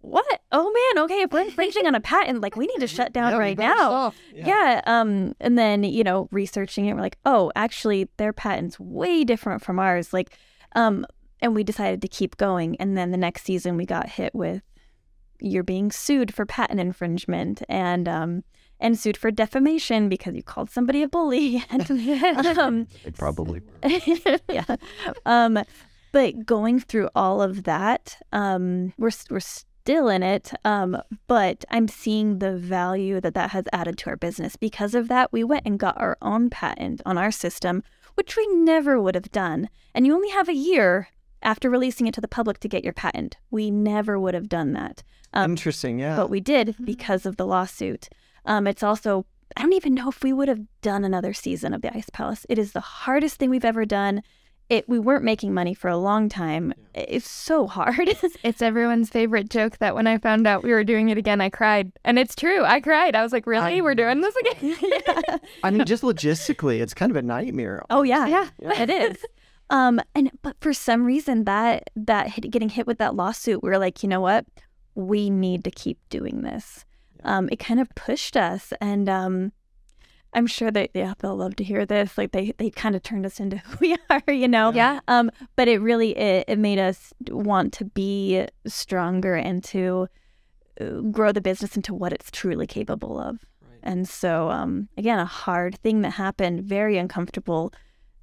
What? 0.00 0.40
Oh 0.52 0.70
man, 0.94 1.04
okay, 1.04 1.22
if 1.22 1.32
we're 1.32 1.40
infringing 1.42 1.86
on 1.86 1.94
a 1.94 2.00
patent, 2.00 2.40
like 2.40 2.56
we 2.56 2.66
need 2.66 2.80
to 2.80 2.86
shut 3.08 3.12
down 3.12 3.32
Yeah, 3.32 3.38
right 3.38 3.58
now. 3.58 3.74
stop. 3.74 4.14
Yeah. 4.34 4.80
Um, 4.86 5.34
and 5.40 5.56
then, 5.58 5.82
you 5.84 6.04
know, 6.04 6.28
researching 6.30 6.86
it, 6.86 6.94
we're 6.94 7.00
like, 7.00 7.18
oh, 7.24 7.50
actually 7.56 8.08
their 8.16 8.32
patent's 8.32 8.78
way 8.78 9.24
different 9.24 9.62
from 9.62 9.78
ours. 9.78 10.12
Like, 10.12 10.36
um, 10.76 11.06
and 11.40 11.54
we 11.54 11.64
decided 11.64 12.02
to 12.02 12.08
keep 12.08 12.36
going. 12.36 12.76
And 12.80 12.96
then 12.98 13.10
the 13.12 13.16
next 13.16 13.44
season 13.44 13.76
we 13.76 13.86
got 13.86 14.08
hit 14.08 14.34
with 14.34 14.62
you're 15.40 15.62
being 15.62 15.90
sued 15.90 16.34
for 16.34 16.46
patent 16.46 16.80
infringement 16.80 17.62
and 17.68 18.08
um 18.08 18.44
and 18.80 18.98
sued 18.98 19.16
for 19.16 19.30
defamation 19.30 20.08
because 20.08 20.34
you 20.34 20.42
called 20.42 20.70
somebody 20.70 21.02
a 21.02 21.08
bully. 21.08 21.64
and, 21.70 21.90
um, 22.58 22.86
They 23.04 23.10
probably 23.10 23.60
were. 23.60 24.38
yeah. 24.48 24.76
Um, 25.26 25.58
but 26.12 26.46
going 26.46 26.80
through 26.80 27.08
all 27.14 27.42
of 27.42 27.64
that, 27.64 28.18
um, 28.32 28.92
we're 28.96 29.10
we're 29.30 29.40
still 29.40 30.08
in 30.08 30.22
it. 30.22 30.52
Um, 30.64 31.00
but 31.26 31.64
I'm 31.70 31.88
seeing 31.88 32.38
the 32.38 32.56
value 32.56 33.20
that 33.20 33.34
that 33.34 33.50
has 33.50 33.64
added 33.72 33.98
to 33.98 34.10
our 34.10 34.16
business. 34.16 34.56
Because 34.56 34.94
of 34.94 35.08
that, 35.08 35.32
we 35.32 35.44
went 35.44 35.66
and 35.66 35.78
got 35.78 36.00
our 36.00 36.16
own 36.22 36.50
patent 36.50 37.02
on 37.04 37.18
our 37.18 37.30
system, 37.30 37.82
which 38.14 38.36
we 38.36 38.46
never 38.48 39.00
would 39.00 39.14
have 39.14 39.30
done. 39.32 39.68
And 39.94 40.06
you 40.06 40.14
only 40.14 40.30
have 40.30 40.48
a 40.48 40.54
year 40.54 41.08
after 41.42 41.70
releasing 41.70 42.06
it 42.06 42.14
to 42.14 42.20
the 42.20 42.28
public 42.28 42.58
to 42.60 42.68
get 42.68 42.84
your 42.84 42.92
patent. 42.92 43.36
We 43.50 43.70
never 43.70 44.18
would 44.18 44.34
have 44.34 44.48
done 44.48 44.72
that. 44.74 45.02
Um, 45.32 45.52
Interesting. 45.52 45.98
Yeah. 45.98 46.16
but 46.16 46.30
we 46.30 46.40
did 46.40 46.74
because 46.84 47.26
of 47.26 47.36
the 47.36 47.46
lawsuit. 47.46 48.08
Um, 48.44 48.66
it's 48.66 48.82
also, 48.82 49.26
I 49.56 49.62
don't 49.62 49.72
even 49.74 49.94
know 49.94 50.08
if 50.08 50.22
we 50.22 50.32
would 50.32 50.48
have 50.48 50.60
done 50.82 51.04
another 51.04 51.32
season 51.34 51.74
of 51.74 51.82
the 51.82 51.94
Ice 51.94 52.08
Palace. 52.10 52.46
It 52.48 52.58
is 52.58 52.72
the 52.72 52.80
hardest 52.80 53.36
thing 53.36 53.50
we've 53.50 53.64
ever 53.64 53.84
done. 53.84 54.22
It 54.70 54.86
we 54.86 54.98
weren't 54.98 55.24
making 55.24 55.54
money 55.54 55.72
for 55.72 55.88
a 55.88 55.96
long 55.96 56.28
time. 56.28 56.74
It's 56.94 57.28
so 57.30 57.66
hard. 57.66 58.06
It's 58.44 58.60
everyone's 58.60 59.08
favorite 59.08 59.48
joke 59.48 59.78
that 59.78 59.94
when 59.94 60.06
I 60.06 60.18
found 60.18 60.46
out 60.46 60.62
we 60.62 60.72
were 60.72 60.84
doing 60.84 61.08
it 61.08 61.16
again, 61.16 61.40
I 61.40 61.48
cried. 61.48 61.90
And 62.04 62.18
it's 62.18 62.34
true. 62.36 62.64
I 62.64 62.80
cried. 62.80 63.14
I 63.16 63.22
was 63.22 63.32
like, 63.32 63.46
really? 63.46 63.78
I 63.78 63.80
We're 63.80 63.94
doing 63.94 64.20
this 64.20 64.36
again? 64.36 64.76
I 65.62 65.70
mean, 65.70 65.86
just 65.86 66.02
logistically, 66.02 66.80
it's 66.82 66.92
kind 66.92 67.10
of 67.10 67.16
a 67.16 67.22
nightmare. 67.22 67.82
oh 67.88 68.02
yeah, 68.02 68.26
Yeah. 68.26 68.48
it 68.60 68.90
is. 68.90 69.24
Um, 69.70 70.00
and 70.14 70.30
but 70.42 70.56
for 70.60 70.72
some 70.72 71.04
reason 71.04 71.44
that 71.44 71.90
that 71.96 72.30
hit, 72.30 72.50
getting 72.50 72.70
hit 72.70 72.86
with 72.86 72.98
that 72.98 73.14
lawsuit, 73.14 73.62
we 73.62 73.68
were 73.68 73.78
like, 73.78 74.02
you 74.02 74.08
know 74.08 74.20
what, 74.20 74.46
we 74.94 75.30
need 75.30 75.64
to 75.64 75.70
keep 75.70 75.98
doing 76.08 76.42
this. 76.42 76.84
Um, 77.24 77.48
it 77.50 77.58
kind 77.58 77.80
of 77.80 77.94
pushed 77.94 78.36
us, 78.36 78.72
and 78.80 79.08
um, 79.08 79.52
I'm 80.32 80.46
sure 80.46 80.70
that 80.70 80.90
yeah, 80.94 81.14
they'll 81.18 81.36
love 81.36 81.56
to 81.56 81.64
hear 81.64 81.84
this. 81.84 82.16
Like 82.16 82.32
they 82.32 82.52
they 82.58 82.70
kind 82.70 82.96
of 82.96 83.02
turned 83.02 83.26
us 83.26 83.40
into 83.40 83.58
who 83.64 83.76
we 83.80 83.96
are, 84.10 84.32
you 84.32 84.48
know. 84.48 84.72
Yeah. 84.72 85.00
Um, 85.08 85.30
but 85.56 85.68
it 85.68 85.80
really 85.80 86.16
it, 86.16 86.44
it 86.48 86.58
made 86.58 86.78
us 86.78 87.12
want 87.28 87.72
to 87.74 87.84
be 87.84 88.46
stronger 88.66 89.34
and 89.34 89.62
to 89.64 90.08
uh, 90.80 91.00
grow 91.10 91.32
the 91.32 91.40
business 91.40 91.76
into 91.76 91.94
what 91.94 92.12
it's 92.12 92.30
truly 92.30 92.66
capable 92.66 93.18
of. 93.18 93.44
And 93.82 94.08
so, 94.08 94.50
um, 94.50 94.88
again, 94.96 95.18
a 95.18 95.24
hard 95.24 95.78
thing 95.78 96.02
that 96.02 96.10
happened, 96.10 96.62
very 96.62 96.98
uncomfortable, 96.98 97.72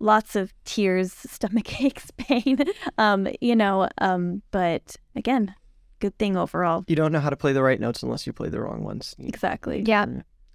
lots 0.05 0.35
of 0.35 0.53
tears, 0.63 1.11
stomach 1.27 1.81
aches, 1.81 2.11
pain, 2.17 2.59
um, 2.97 3.27
you 3.41 3.55
know. 3.55 3.89
Um, 3.97 4.41
but 4.51 4.95
again, 5.15 5.53
good 5.99 6.17
thing 6.17 6.37
overall. 6.37 6.85
You 6.87 6.95
don't 6.95 7.11
know 7.11 7.19
how 7.19 7.29
to 7.29 7.35
play 7.35 7.51
the 7.51 7.63
right 7.63 7.79
notes 7.79 8.03
unless 8.03 8.25
you 8.25 8.31
play 8.31 8.49
the 8.49 8.61
wrong 8.61 8.83
ones. 8.83 9.15
Exactly. 9.19 9.83
yeah. 9.85 10.05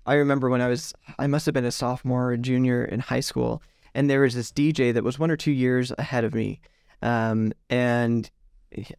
I 0.07 0.15
remember 0.15 0.49
when 0.49 0.63
I 0.63 0.69
was, 0.69 0.95
I 1.19 1.27
must 1.27 1.45
have 1.47 1.53
been 1.53 1.67
a 1.67 1.71
sophomore 1.71 2.33
or 2.33 2.37
junior 2.39 2.85
in 2.85 3.01
high 3.01 3.21
school, 3.21 3.63
and 3.95 4.09
there 4.09 4.21
was 4.21 4.35
this 4.35 4.51
DJ 4.51 4.95
that 4.95 5.05
was 5.05 5.19
one 5.19 5.31
or 5.31 5.37
two 5.37 5.53
years 5.53 5.93
ahead 5.99 6.25
of 6.25 6.35
me. 6.35 6.61
Um, 7.03 7.53
and 7.69 8.31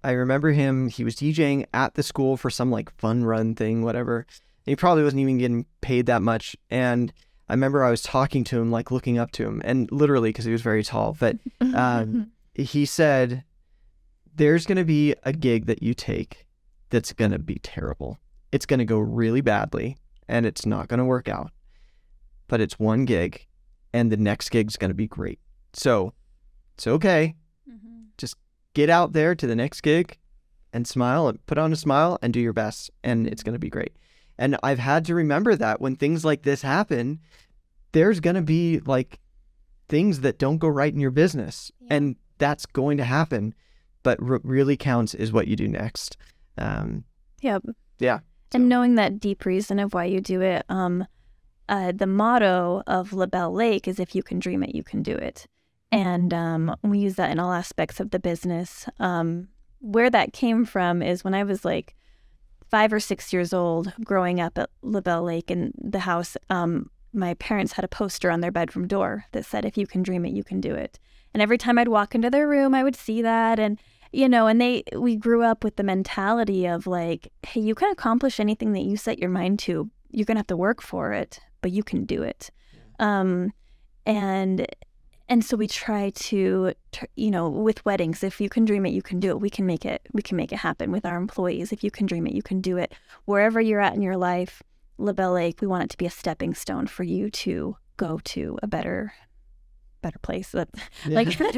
I 0.04 0.12
remember 0.12 0.52
him, 0.52 0.90
he 0.90 1.04
was 1.04 1.16
DJing 1.16 1.66
at 1.74 1.96
the 1.96 2.04
school 2.04 2.38
for 2.38 2.50
some 2.50 2.72
like 2.72 2.96
fun 2.98 3.24
run 3.26 3.56
thing, 3.56 3.84
whatever. 3.84 4.26
He 4.66 4.76
probably 4.76 5.04
wasn't 5.04 5.22
even 5.22 5.40
getting 5.40 5.66
paid 5.82 6.06
that 6.06 6.22
much. 6.22 6.56
And 6.70 7.12
I 7.52 7.54
remember 7.54 7.84
I 7.84 7.92
was 7.92 8.02
talking 8.02 8.46
to 8.46 8.62
him, 8.62 8.72
like 8.72 8.92
looking 8.92 9.18
up 9.18 9.34
to 9.34 9.46
him, 9.46 9.62
and 9.66 9.92
literally 9.92 10.30
because 10.30 10.46
he 10.46 10.54
was 10.54 10.62
very 10.62 10.86
tall, 10.86 11.18
but 11.20 11.36
um, 11.60 12.32
he 12.56 12.86
said, 12.86 13.44
There's 14.34 14.66
going 14.66 14.78
to 14.78 14.86
be 14.86 15.16
a 15.24 15.34
gig 15.34 15.66
that 15.66 15.84
you 15.84 15.94
take 15.94 16.48
that's 16.92 17.12
going 17.12 17.32
to 17.32 17.40
be 17.40 17.56
terrible. 17.56 18.20
It's 18.54 18.66
going 18.66 18.80
to 18.80 18.86
go 18.86 19.00
really 19.00 19.42
badly 19.42 19.98
and 20.30 20.46
it's 20.46 20.66
not 20.66 20.88
going 20.88 21.00
to 21.00 21.06
work 21.06 21.28
out. 21.28 21.52
But 22.48 22.62
it's 22.62 22.80
one 22.80 23.04
gig 23.04 23.46
and 23.92 24.10
the 24.10 24.18
next 24.18 24.48
gig's 24.50 24.78
going 24.78 24.92
to 24.92 24.96
be 24.96 25.08
great. 25.08 25.40
So 25.74 26.14
it's 26.76 26.88
okay. 26.88 27.36
Just 28.18 28.38
get 28.74 28.90
out 28.90 29.12
there 29.12 29.36
to 29.36 29.46
the 29.46 29.58
next 29.58 29.82
gig 29.82 30.18
and 30.72 30.88
smile 30.88 31.28
and 31.28 31.46
put 31.48 31.58
on 31.58 31.74
a 31.74 31.76
smile 31.76 32.18
and 32.22 32.32
do 32.32 32.40
your 32.40 32.54
best 32.54 32.92
and 33.04 33.28
it's 33.28 33.44
going 33.44 33.56
to 33.56 33.60
be 33.60 33.70
great. 33.70 33.98
And 34.42 34.58
I've 34.64 34.80
had 34.80 35.06
to 35.06 35.14
remember 35.14 35.56
that 35.56 35.82
when 35.82 35.96
things 35.96 36.26
like 36.26 36.42
this 36.42 36.64
happen, 36.64 37.20
there's 37.92 38.20
going 38.20 38.38
to 38.38 38.42
be 38.42 38.80
like 38.80 39.20
things 39.88 40.22
that 40.22 40.40
don't 40.40 40.58
go 40.58 40.68
right 40.68 40.92
in 40.92 41.00
your 41.00 41.12
business 41.12 41.72
and 41.92 42.16
that's 42.40 42.66
going 42.66 42.98
to 42.98 43.04
happen. 43.04 43.54
But 44.02 44.20
what 44.20 44.44
really 44.44 44.76
counts 44.76 45.14
is 45.14 45.32
what 45.32 45.48
you 45.48 45.56
do 45.56 45.68
next. 45.68 46.18
Um, 46.58 47.04
Yep. 47.42 47.66
Yeah. 48.00 48.20
And 48.52 48.68
knowing 48.68 48.96
that 48.96 49.20
deep 49.20 49.46
reason 49.46 49.78
of 49.78 49.94
why 49.94 50.06
you 50.06 50.22
do 50.22 50.42
it, 50.42 50.66
um, 50.70 51.06
uh, 51.70 51.92
the 51.92 52.08
motto 52.08 52.82
of 52.88 53.14
LaBelle 53.14 53.54
Lake 53.54 53.88
is 53.88 54.00
if 54.00 54.16
you 54.16 54.24
can 54.24 54.40
dream 54.40 54.64
it, 54.64 54.74
you 54.74 54.84
can 54.84 55.04
do 55.04 55.14
it. 55.14 55.46
And 55.92 56.34
um, 56.34 56.76
we 56.82 56.98
use 56.98 57.16
that 57.16 57.30
in 57.30 57.38
all 57.38 57.54
aspects 57.54 58.00
of 58.00 58.10
the 58.10 58.20
business. 58.20 58.90
Um, 59.00 59.50
where 59.78 60.10
that 60.10 60.34
came 60.34 60.66
from 60.66 61.04
is 61.04 61.24
when 61.24 61.36
I 61.36 61.44
was 61.44 61.64
like 61.64 61.96
five 62.72 62.92
or 62.92 63.00
six 63.00 63.32
years 63.32 63.54
old, 63.54 63.94
growing 64.04 64.40
up 64.40 64.58
at 64.58 64.70
LaBelle 64.82 65.24
Lake 65.24 65.52
in 65.52 65.74
the 65.78 66.00
house, 66.00 66.38
um, 66.50 66.90
my 67.14 67.34
parents 67.36 67.74
had 67.74 67.86
a 67.86 67.90
poster 67.90 68.32
on 68.32 68.40
their 68.40 68.52
bedroom 68.52 68.88
door 68.88 69.26
that 69.34 69.46
said, 69.46 69.66
if 69.66 69.78
you 69.78 69.86
can 69.86 70.02
dream 70.02 70.26
it, 70.26 70.34
you 70.34 70.44
can 70.44 70.62
do 70.62 70.74
it. 70.74 70.98
And 71.34 71.44
every 71.44 71.58
time 71.58 71.78
I'd 71.78 71.90
walk 71.90 72.16
into 72.16 72.30
their 72.30 72.48
room, 72.48 72.74
I 72.74 72.84
would 72.84 72.96
see 72.96 73.22
that. 73.22 73.60
And 73.60 73.78
you 74.12 74.28
know 74.28 74.48
and 74.48 74.60
they 74.60 74.84
we 74.98 75.16
grew 75.16 75.44
up 75.44 75.64
with 75.64 75.78
the 75.78 75.84
mentality 75.84 76.66
of 76.66 76.86
like 76.86 77.32
hey 77.44 77.62
you 77.62 77.76
can 77.76 77.92
accomplish 77.92 78.40
anything 78.40 78.74
that 78.74 78.82
you 78.82 78.98
set 78.98 79.20
your 79.20 79.30
mind 79.30 79.60
to 79.60 79.90
you're 80.10 80.26
gonna 80.26 80.40
have 80.40 80.48
to 80.48 80.58
work 80.58 80.82
for 80.82 81.14
it 81.14 81.40
but 81.62 81.72
you 81.72 81.84
can 81.84 82.06
do 82.06 82.22
it 82.22 82.50
um 83.00 83.52
and 84.06 84.68
and 85.32 85.44
so 85.46 85.56
we 85.58 85.68
try 85.68 86.12
to 86.30 86.74
you 87.16 87.32
know 87.32 87.50
with 87.50 87.84
weddings 87.86 88.22
if 88.24 88.42
you 88.42 88.50
can 88.50 88.66
dream 88.66 88.86
it 88.86 88.92
you 88.92 89.02
can 89.02 89.20
do 89.20 89.30
it. 89.30 89.40
We 89.40 89.50
can 89.50 89.66
make 89.66 89.86
it 89.86 90.02
we 90.18 90.22
can 90.22 90.36
make 90.38 90.52
it 90.52 90.60
happen 90.60 90.92
with 90.92 91.06
our 91.06 91.18
employees. 91.18 91.72
If 91.72 91.84
you 91.86 91.90
can 91.98 92.06
dream 92.06 92.28
it 92.28 92.34
you 92.34 92.44
can 92.44 92.60
do 92.62 92.78
it. 92.78 92.94
Wherever 93.26 93.60
you're 93.62 93.80
at 93.88 93.96
in 93.96 94.02
your 94.02 94.18
life 94.18 94.62
labelle 94.98 95.34
lake 95.34 95.62
we 95.62 95.68
want 95.68 95.84
it 95.86 95.90
to 95.90 95.98
be 95.98 96.06
a 96.06 96.12
stepping 96.12 96.54
stone 96.54 96.86
for 96.86 97.04
you 97.04 97.30
to 97.32 97.76
go 97.98 98.20
to 98.34 98.60
a 98.62 98.68
better 98.68 99.14
better 100.02 100.20
place. 100.20 100.50
That 100.52 100.70
like 101.06 101.28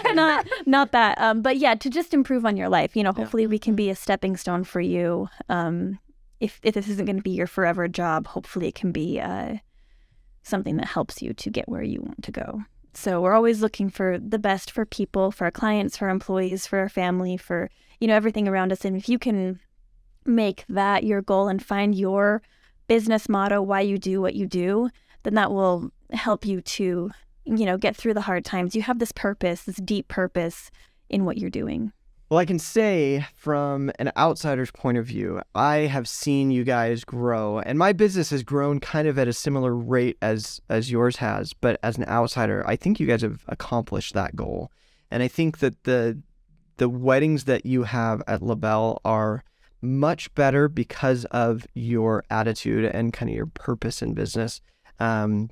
not 0.14 0.46
not 0.66 0.92
that. 0.92 1.20
Um 1.20 1.42
but 1.42 1.56
yeah 1.58 1.74
to 1.76 1.88
just 1.88 2.12
improve 2.12 2.44
on 2.44 2.56
your 2.56 2.68
life 2.68 2.96
you 2.96 3.02
know 3.04 3.12
Yeah. 3.16 3.22
hopefully 3.22 3.46
we 3.46 3.58
can 3.60 3.74
be 3.76 3.88
a 3.90 3.94
stepping 3.94 4.36
stone 4.36 4.64
for 4.64 4.80
you. 4.80 5.28
Um 5.48 5.98
if, 6.38 6.60
if 6.62 6.74
this 6.74 6.88
isn't 6.88 7.06
going 7.06 7.16
to 7.16 7.22
be 7.22 7.30
your 7.30 7.46
forever 7.46 7.88
job 7.88 8.26
hopefully 8.26 8.68
it 8.68 8.74
can 8.74 8.92
be 8.92 9.18
uh 9.20 9.56
something 10.46 10.76
that 10.76 10.86
helps 10.86 11.22
you 11.22 11.32
to 11.32 11.50
get 11.50 11.68
where 11.68 11.82
you 11.82 12.00
want 12.00 12.22
to 12.22 12.32
go 12.32 12.62
so 12.94 13.20
we're 13.20 13.34
always 13.34 13.60
looking 13.60 13.90
for 13.90 14.18
the 14.18 14.38
best 14.38 14.70
for 14.70 14.86
people 14.86 15.30
for 15.30 15.44
our 15.44 15.50
clients 15.50 15.96
for 15.96 16.06
our 16.06 16.10
employees 16.10 16.66
for 16.66 16.78
our 16.78 16.88
family 16.88 17.36
for 17.36 17.68
you 18.00 18.08
know 18.08 18.14
everything 18.14 18.48
around 18.48 18.72
us 18.72 18.84
and 18.84 18.96
if 18.96 19.08
you 19.08 19.18
can 19.18 19.60
make 20.24 20.64
that 20.68 21.04
your 21.04 21.22
goal 21.22 21.48
and 21.48 21.64
find 21.64 21.94
your 21.94 22.42
business 22.88 23.28
motto 23.28 23.60
why 23.62 23.80
you 23.80 23.98
do 23.98 24.20
what 24.20 24.34
you 24.34 24.46
do 24.46 24.88
then 25.22 25.34
that 25.34 25.50
will 25.50 25.90
help 26.12 26.44
you 26.46 26.60
to 26.60 27.10
you 27.46 27.64
know, 27.64 27.78
get 27.78 27.96
through 27.96 28.14
the 28.14 28.22
hard 28.22 28.44
times. 28.44 28.74
You 28.74 28.82
have 28.82 28.98
this 28.98 29.12
purpose, 29.12 29.62
this 29.62 29.76
deep 29.76 30.08
purpose 30.08 30.70
in 31.08 31.24
what 31.24 31.38
you're 31.38 31.48
doing. 31.48 31.92
Well, 32.28 32.40
I 32.40 32.44
can 32.44 32.58
say 32.58 33.24
from 33.36 33.92
an 34.00 34.10
outsider's 34.16 34.72
point 34.72 34.98
of 34.98 35.06
view, 35.06 35.40
I 35.54 35.76
have 35.76 36.08
seen 36.08 36.50
you 36.50 36.64
guys 36.64 37.04
grow, 37.04 37.60
and 37.60 37.78
my 37.78 37.92
business 37.92 38.30
has 38.30 38.42
grown 38.42 38.80
kind 38.80 39.06
of 39.06 39.16
at 39.16 39.28
a 39.28 39.32
similar 39.32 39.72
rate 39.72 40.18
as 40.20 40.60
as 40.68 40.90
yours 40.90 41.16
has. 41.16 41.52
But 41.52 41.78
as 41.84 41.98
an 41.98 42.04
outsider, 42.06 42.64
I 42.66 42.74
think 42.74 42.98
you 42.98 43.06
guys 43.06 43.22
have 43.22 43.44
accomplished 43.46 44.14
that 44.14 44.34
goal. 44.34 44.72
And 45.08 45.22
I 45.22 45.28
think 45.28 45.58
that 45.58 45.84
the 45.84 46.20
the 46.78 46.88
weddings 46.88 47.44
that 47.44 47.64
you 47.64 47.84
have 47.84 48.22
at 48.26 48.42
LaBelle 48.42 49.00
are 49.04 49.44
much 49.80 50.34
better 50.34 50.68
because 50.68 51.26
of 51.26 51.64
your 51.74 52.24
attitude 52.28 52.86
and 52.86 53.12
kind 53.12 53.30
of 53.30 53.36
your 53.36 53.46
purpose 53.46 54.02
in 54.02 54.14
business. 54.14 54.60
Um, 54.98 55.50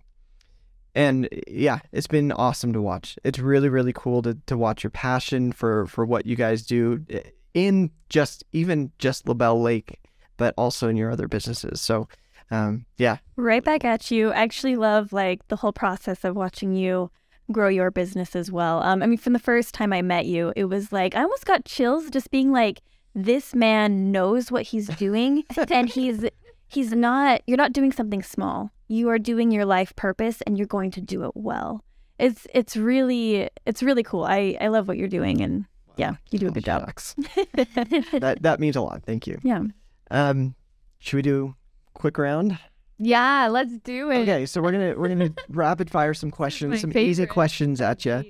and 0.95 1.29
yeah, 1.49 1.81
it's 1.93 2.07
been 2.07 2.33
awesome 2.33 2.73
to 2.73 2.83
watch. 2.83 3.19
It's 3.25 3.39
really, 3.39 3.69
really 3.69 3.93
cool 3.93 4.23
to, 4.23 4.39
to 4.47 4.57
watch 4.57 4.85
your 4.85 4.91
passion 4.91 5.53
for, 5.53 5.87
for 5.87 6.05
what 6.05 6.27
you 6.27 6.37
guys 6.37 6.65
do 6.65 7.05
in 7.53 7.91
just 8.09 8.45
even 8.53 8.93
just 8.99 9.29
LaBelle 9.29 9.61
Lake, 9.61 10.01
but 10.37 10.55
also 10.57 10.89
in 10.89 10.97
your 10.97 11.11
other 11.11 11.29
businesses. 11.29 11.81
So 11.81 12.09
um, 12.51 12.87
yeah. 12.99 13.19
Right 13.37 13.65
back 13.65 13.85
at 13.85 14.11
you. 14.11 14.31
I 14.31 14.43
actually 14.43 14.77
love 14.77 15.13
like 15.13 15.47
the 15.49 15.57
whole 15.57 15.73
process 15.73 16.25
of 16.25 16.37
watching 16.37 16.75
you 16.75 17.11
grow 17.53 17.69
your 17.69 17.91
business 17.91 18.35
as 18.37 18.51
well. 18.51 18.83
Um, 18.83 19.03
I 19.03 19.07
mean, 19.07 19.19
from 19.19 19.33
the 19.33 19.39
first 19.39 19.75
time 19.75 19.93
I 19.93 20.03
met 20.03 20.27
you, 20.27 20.53
it 20.57 20.65
was 20.65 20.93
like 20.93 21.15
I 21.15 21.23
almost 21.23 21.47
got 21.47 21.65
chills 21.65 22.11
just 22.11 22.31
being 22.31 22.53
like, 22.53 22.81
this 23.15 23.55
man 23.55 24.11
knows 24.11 24.51
what 24.51 24.63
he's 24.63 24.89
doing, 24.89 25.45
and 25.71 25.89
he's 25.89 26.25
he's 26.67 26.93
not. 26.93 27.43
You're 27.47 27.57
not 27.57 27.73
doing 27.73 27.93
something 27.93 28.23
small. 28.23 28.71
You 28.89 29.09
are 29.09 29.19
doing 29.19 29.51
your 29.51 29.65
life 29.65 29.95
purpose, 29.97 30.43
and 30.43 30.59
you're 30.59 30.67
going 30.67 30.91
to 30.93 31.01
do 31.01 31.25
it 31.25 31.33
well. 31.35 31.85
It's 32.19 32.47
it's 32.55 32.77
really 32.77 33.49
it's 33.67 33.83
really 33.83 34.03
cool. 34.03 34.25
I 34.25 34.57
I 34.61 34.69
love 34.69 34.89
what 34.89 34.97
you're 34.97 35.09
doing, 35.09 35.41
and 35.41 35.65
yeah, 35.97 36.17
you 36.31 36.39
do 36.39 36.49
a 36.49 36.51
good 36.51 36.65
job. 36.65 36.87
that 37.55 38.39
that 38.41 38.61
means 38.61 38.77
a 38.77 38.81
lot. 38.81 39.03
Thank 39.05 39.27
you. 39.27 39.39
Yeah. 39.43 39.63
Um, 40.11 40.55
should 40.99 41.17
we 41.17 41.23
do 41.23 41.55
quick 41.95 42.19
round? 42.19 42.59
Yeah, 42.99 43.49
let's 43.49 43.77
do 43.79 44.11
it. 44.11 44.21
Okay, 44.21 44.47
so 44.47 44.61
we're 44.61 44.73
gonna 44.73 44.95
we're 44.97 45.09
gonna 45.09 45.33
rapid 45.49 45.91
fire 45.91 46.15
some 46.15 46.31
questions, 46.31 46.81
some 46.81 46.91
favorite. 46.91 47.11
easy 47.11 47.27
questions 47.27 47.81
at 47.81 48.05
you, 48.05 48.25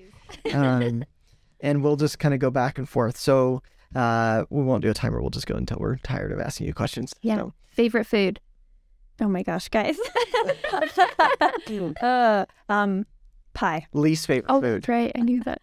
um, 0.53 1.05
and 1.61 1.83
we'll 1.83 1.97
just 1.97 2.19
kind 2.19 2.33
of 2.33 2.41
go 2.41 2.51
back 2.51 2.79
and 2.79 2.89
forth. 2.89 3.19
So 3.19 3.63
uh, 3.95 4.45
we 4.51 4.63
won't 4.63 4.83
do 4.83 4.91
a 4.91 4.95
timer. 4.95 5.21
We'll 5.21 5.31
just 5.31 5.47
go 5.47 5.57
until 5.57 5.79
we're 5.79 5.97
tired 5.97 6.33
of 6.33 6.41
asking 6.41 6.67
you 6.67 6.75
questions. 6.75 7.15
Yeah. 7.23 7.37
So. 7.37 7.53
Favorite 7.69 8.07
food? 8.07 8.39
Oh 9.21 9.29
my 9.29 9.43
gosh, 9.43 9.69
guys. 9.69 9.97
uh, 12.03 12.47
um, 12.69 13.07
pie. 13.53 13.87
Least 13.93 14.27
favorite 14.27 14.47
oh, 14.49 14.61
food. 14.61 14.89
right. 14.89 15.13
I 15.15 15.21
knew 15.21 15.43
that. 15.45 15.61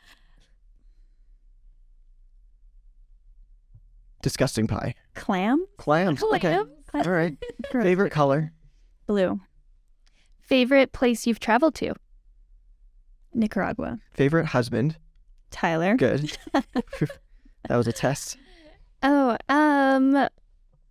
Disgusting 4.22 4.68
pie. 4.68 4.96
Clam. 5.16 5.66
Clams. 5.78 6.20
Clam. 6.20 6.36
Okay. 6.36 6.56
All 6.94 7.12
right. 7.12 7.36
favorite 7.72 8.12
color. 8.12 8.54
Blue. 9.08 9.40
Favorite 10.40 10.92
place 10.92 11.26
you've 11.26 11.40
traveled 11.40 11.76
to? 11.76 11.94
Nicaragua. 13.34 14.00
Favorite 14.14 14.48
husband? 14.48 14.98
Tyler. 15.50 15.96
Good. 15.96 16.38
that 16.54 16.66
was 17.70 17.88
a 17.88 17.94
test. 17.94 18.38
Oh, 19.04 19.38
um, 19.50 20.28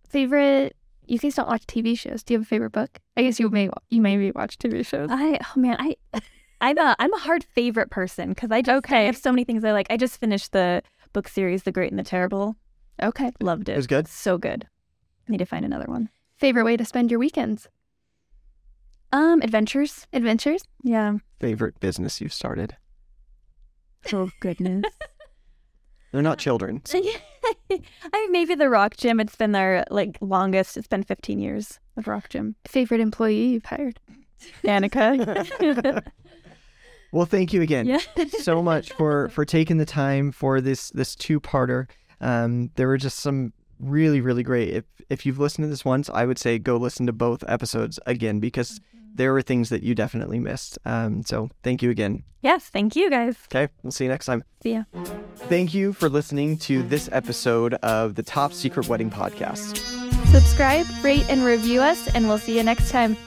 favorite. 0.09 0.75
You 1.11 1.19
guys 1.19 1.35
don't 1.35 1.49
watch 1.49 1.67
TV 1.67 1.99
shows. 1.99 2.23
Do 2.23 2.33
you 2.33 2.39
have 2.39 2.45
a 2.45 2.47
favorite 2.47 2.71
book? 2.71 3.01
I 3.17 3.23
guess 3.23 3.37
you 3.37 3.49
may 3.49 3.69
you 3.89 4.01
maybe 4.01 4.31
watch 4.31 4.57
TV 4.57 4.85
shows. 4.85 5.09
I 5.11 5.39
oh 5.43 5.59
man, 5.59 5.75
I 5.77 5.97
I'm 6.61 6.77
a 6.77 6.95
I'm 6.99 7.13
a 7.13 7.17
hard 7.17 7.43
favorite 7.43 7.89
person 7.89 8.29
because 8.29 8.49
I 8.49 8.61
just, 8.61 8.77
okay. 8.77 8.99
I 8.99 9.01
have 9.07 9.17
so 9.17 9.29
many 9.29 9.43
things 9.43 9.65
I 9.65 9.73
like. 9.73 9.87
I 9.89 9.97
just 9.97 10.21
finished 10.21 10.53
the 10.53 10.81
book 11.11 11.27
series 11.27 11.63
The 11.63 11.71
Great 11.73 11.91
and 11.91 11.99
the 11.99 12.03
Terrible. 12.03 12.55
Okay, 13.03 13.29
loved 13.41 13.67
it. 13.67 13.73
It 13.73 13.75
was 13.75 13.87
good. 13.87 14.07
So 14.07 14.37
good. 14.37 14.67
Need 15.27 15.39
to 15.39 15.45
find 15.45 15.65
another 15.65 15.83
one. 15.85 16.07
Favorite 16.37 16.63
way 16.63 16.77
to 16.77 16.85
spend 16.85 17.11
your 17.11 17.19
weekends? 17.19 17.67
Um, 19.11 19.41
adventures. 19.41 20.07
Adventures? 20.13 20.63
Yeah. 20.81 21.17
Favorite 21.41 21.77
business 21.81 22.21
you've 22.21 22.31
started? 22.31 22.77
Oh 24.13 24.29
goodness. 24.39 24.85
They're 26.11 26.21
not 26.21 26.39
children. 26.39 26.81
I 26.93 27.79
mean, 28.13 28.31
maybe 28.31 28.55
the 28.55 28.69
Rock 28.69 28.97
Gym. 28.97 29.19
It's 29.19 29.35
been 29.35 29.53
their 29.53 29.85
like 29.89 30.17
longest. 30.21 30.77
It's 30.77 30.87
been 30.87 31.03
15 31.03 31.39
years 31.39 31.79
of 31.97 32.07
Rock 32.07 32.29
Gym. 32.29 32.55
Favorite 32.65 32.99
employee 32.99 33.47
you've 33.47 33.65
hired? 33.65 33.99
Annika. 34.63 36.03
well, 37.11 37.25
thank 37.25 37.53
you 37.53 37.61
again 37.61 37.85
yeah. 37.85 37.99
so 38.39 38.61
much 38.61 38.91
for 38.93 39.29
for 39.29 39.45
taking 39.45 39.77
the 39.77 39.85
time 39.85 40.31
for 40.31 40.59
this 40.61 40.89
this 40.91 41.15
two 41.15 41.39
parter. 41.39 41.87
Um, 42.19 42.71
there 42.75 42.87
were 42.87 42.97
just 42.97 43.19
some 43.19 43.53
really 43.81 44.21
really 44.21 44.43
great. 44.43 44.69
If 44.69 44.85
if 45.09 45.25
you've 45.25 45.39
listened 45.39 45.65
to 45.65 45.69
this 45.69 45.83
once, 45.83 46.09
I 46.09 46.25
would 46.25 46.37
say 46.37 46.57
go 46.59 46.77
listen 46.77 47.05
to 47.07 47.13
both 47.13 47.43
episodes 47.47 47.99
again 48.05 48.39
because 48.39 48.79
there 49.13 49.33
were 49.33 49.41
things 49.41 49.69
that 49.69 49.83
you 49.83 49.93
definitely 49.93 50.39
missed. 50.39 50.79
Um, 50.85 51.23
so 51.23 51.49
thank 51.63 51.81
you 51.81 51.89
again. 51.89 52.23
Yes, 52.41 52.69
thank 52.69 52.95
you 52.95 53.09
guys. 53.09 53.35
Okay, 53.53 53.71
we'll 53.83 53.91
see 53.91 54.05
you 54.05 54.09
next 54.09 54.25
time. 54.25 54.43
See 54.63 54.73
ya. 54.73 54.83
Thank 55.35 55.73
you 55.73 55.93
for 55.93 56.09
listening 56.09 56.57
to 56.59 56.81
this 56.83 57.09
episode 57.11 57.73
of 57.75 58.15
the 58.15 58.23
Top 58.23 58.53
Secret 58.53 58.87
Wedding 58.87 59.11
Podcast. 59.11 59.77
Subscribe, 60.27 60.85
rate, 61.03 61.25
and 61.29 61.43
review 61.43 61.81
us, 61.81 62.07
and 62.15 62.27
we'll 62.27 62.37
see 62.37 62.57
you 62.57 62.63
next 62.63 62.89
time. 62.89 63.17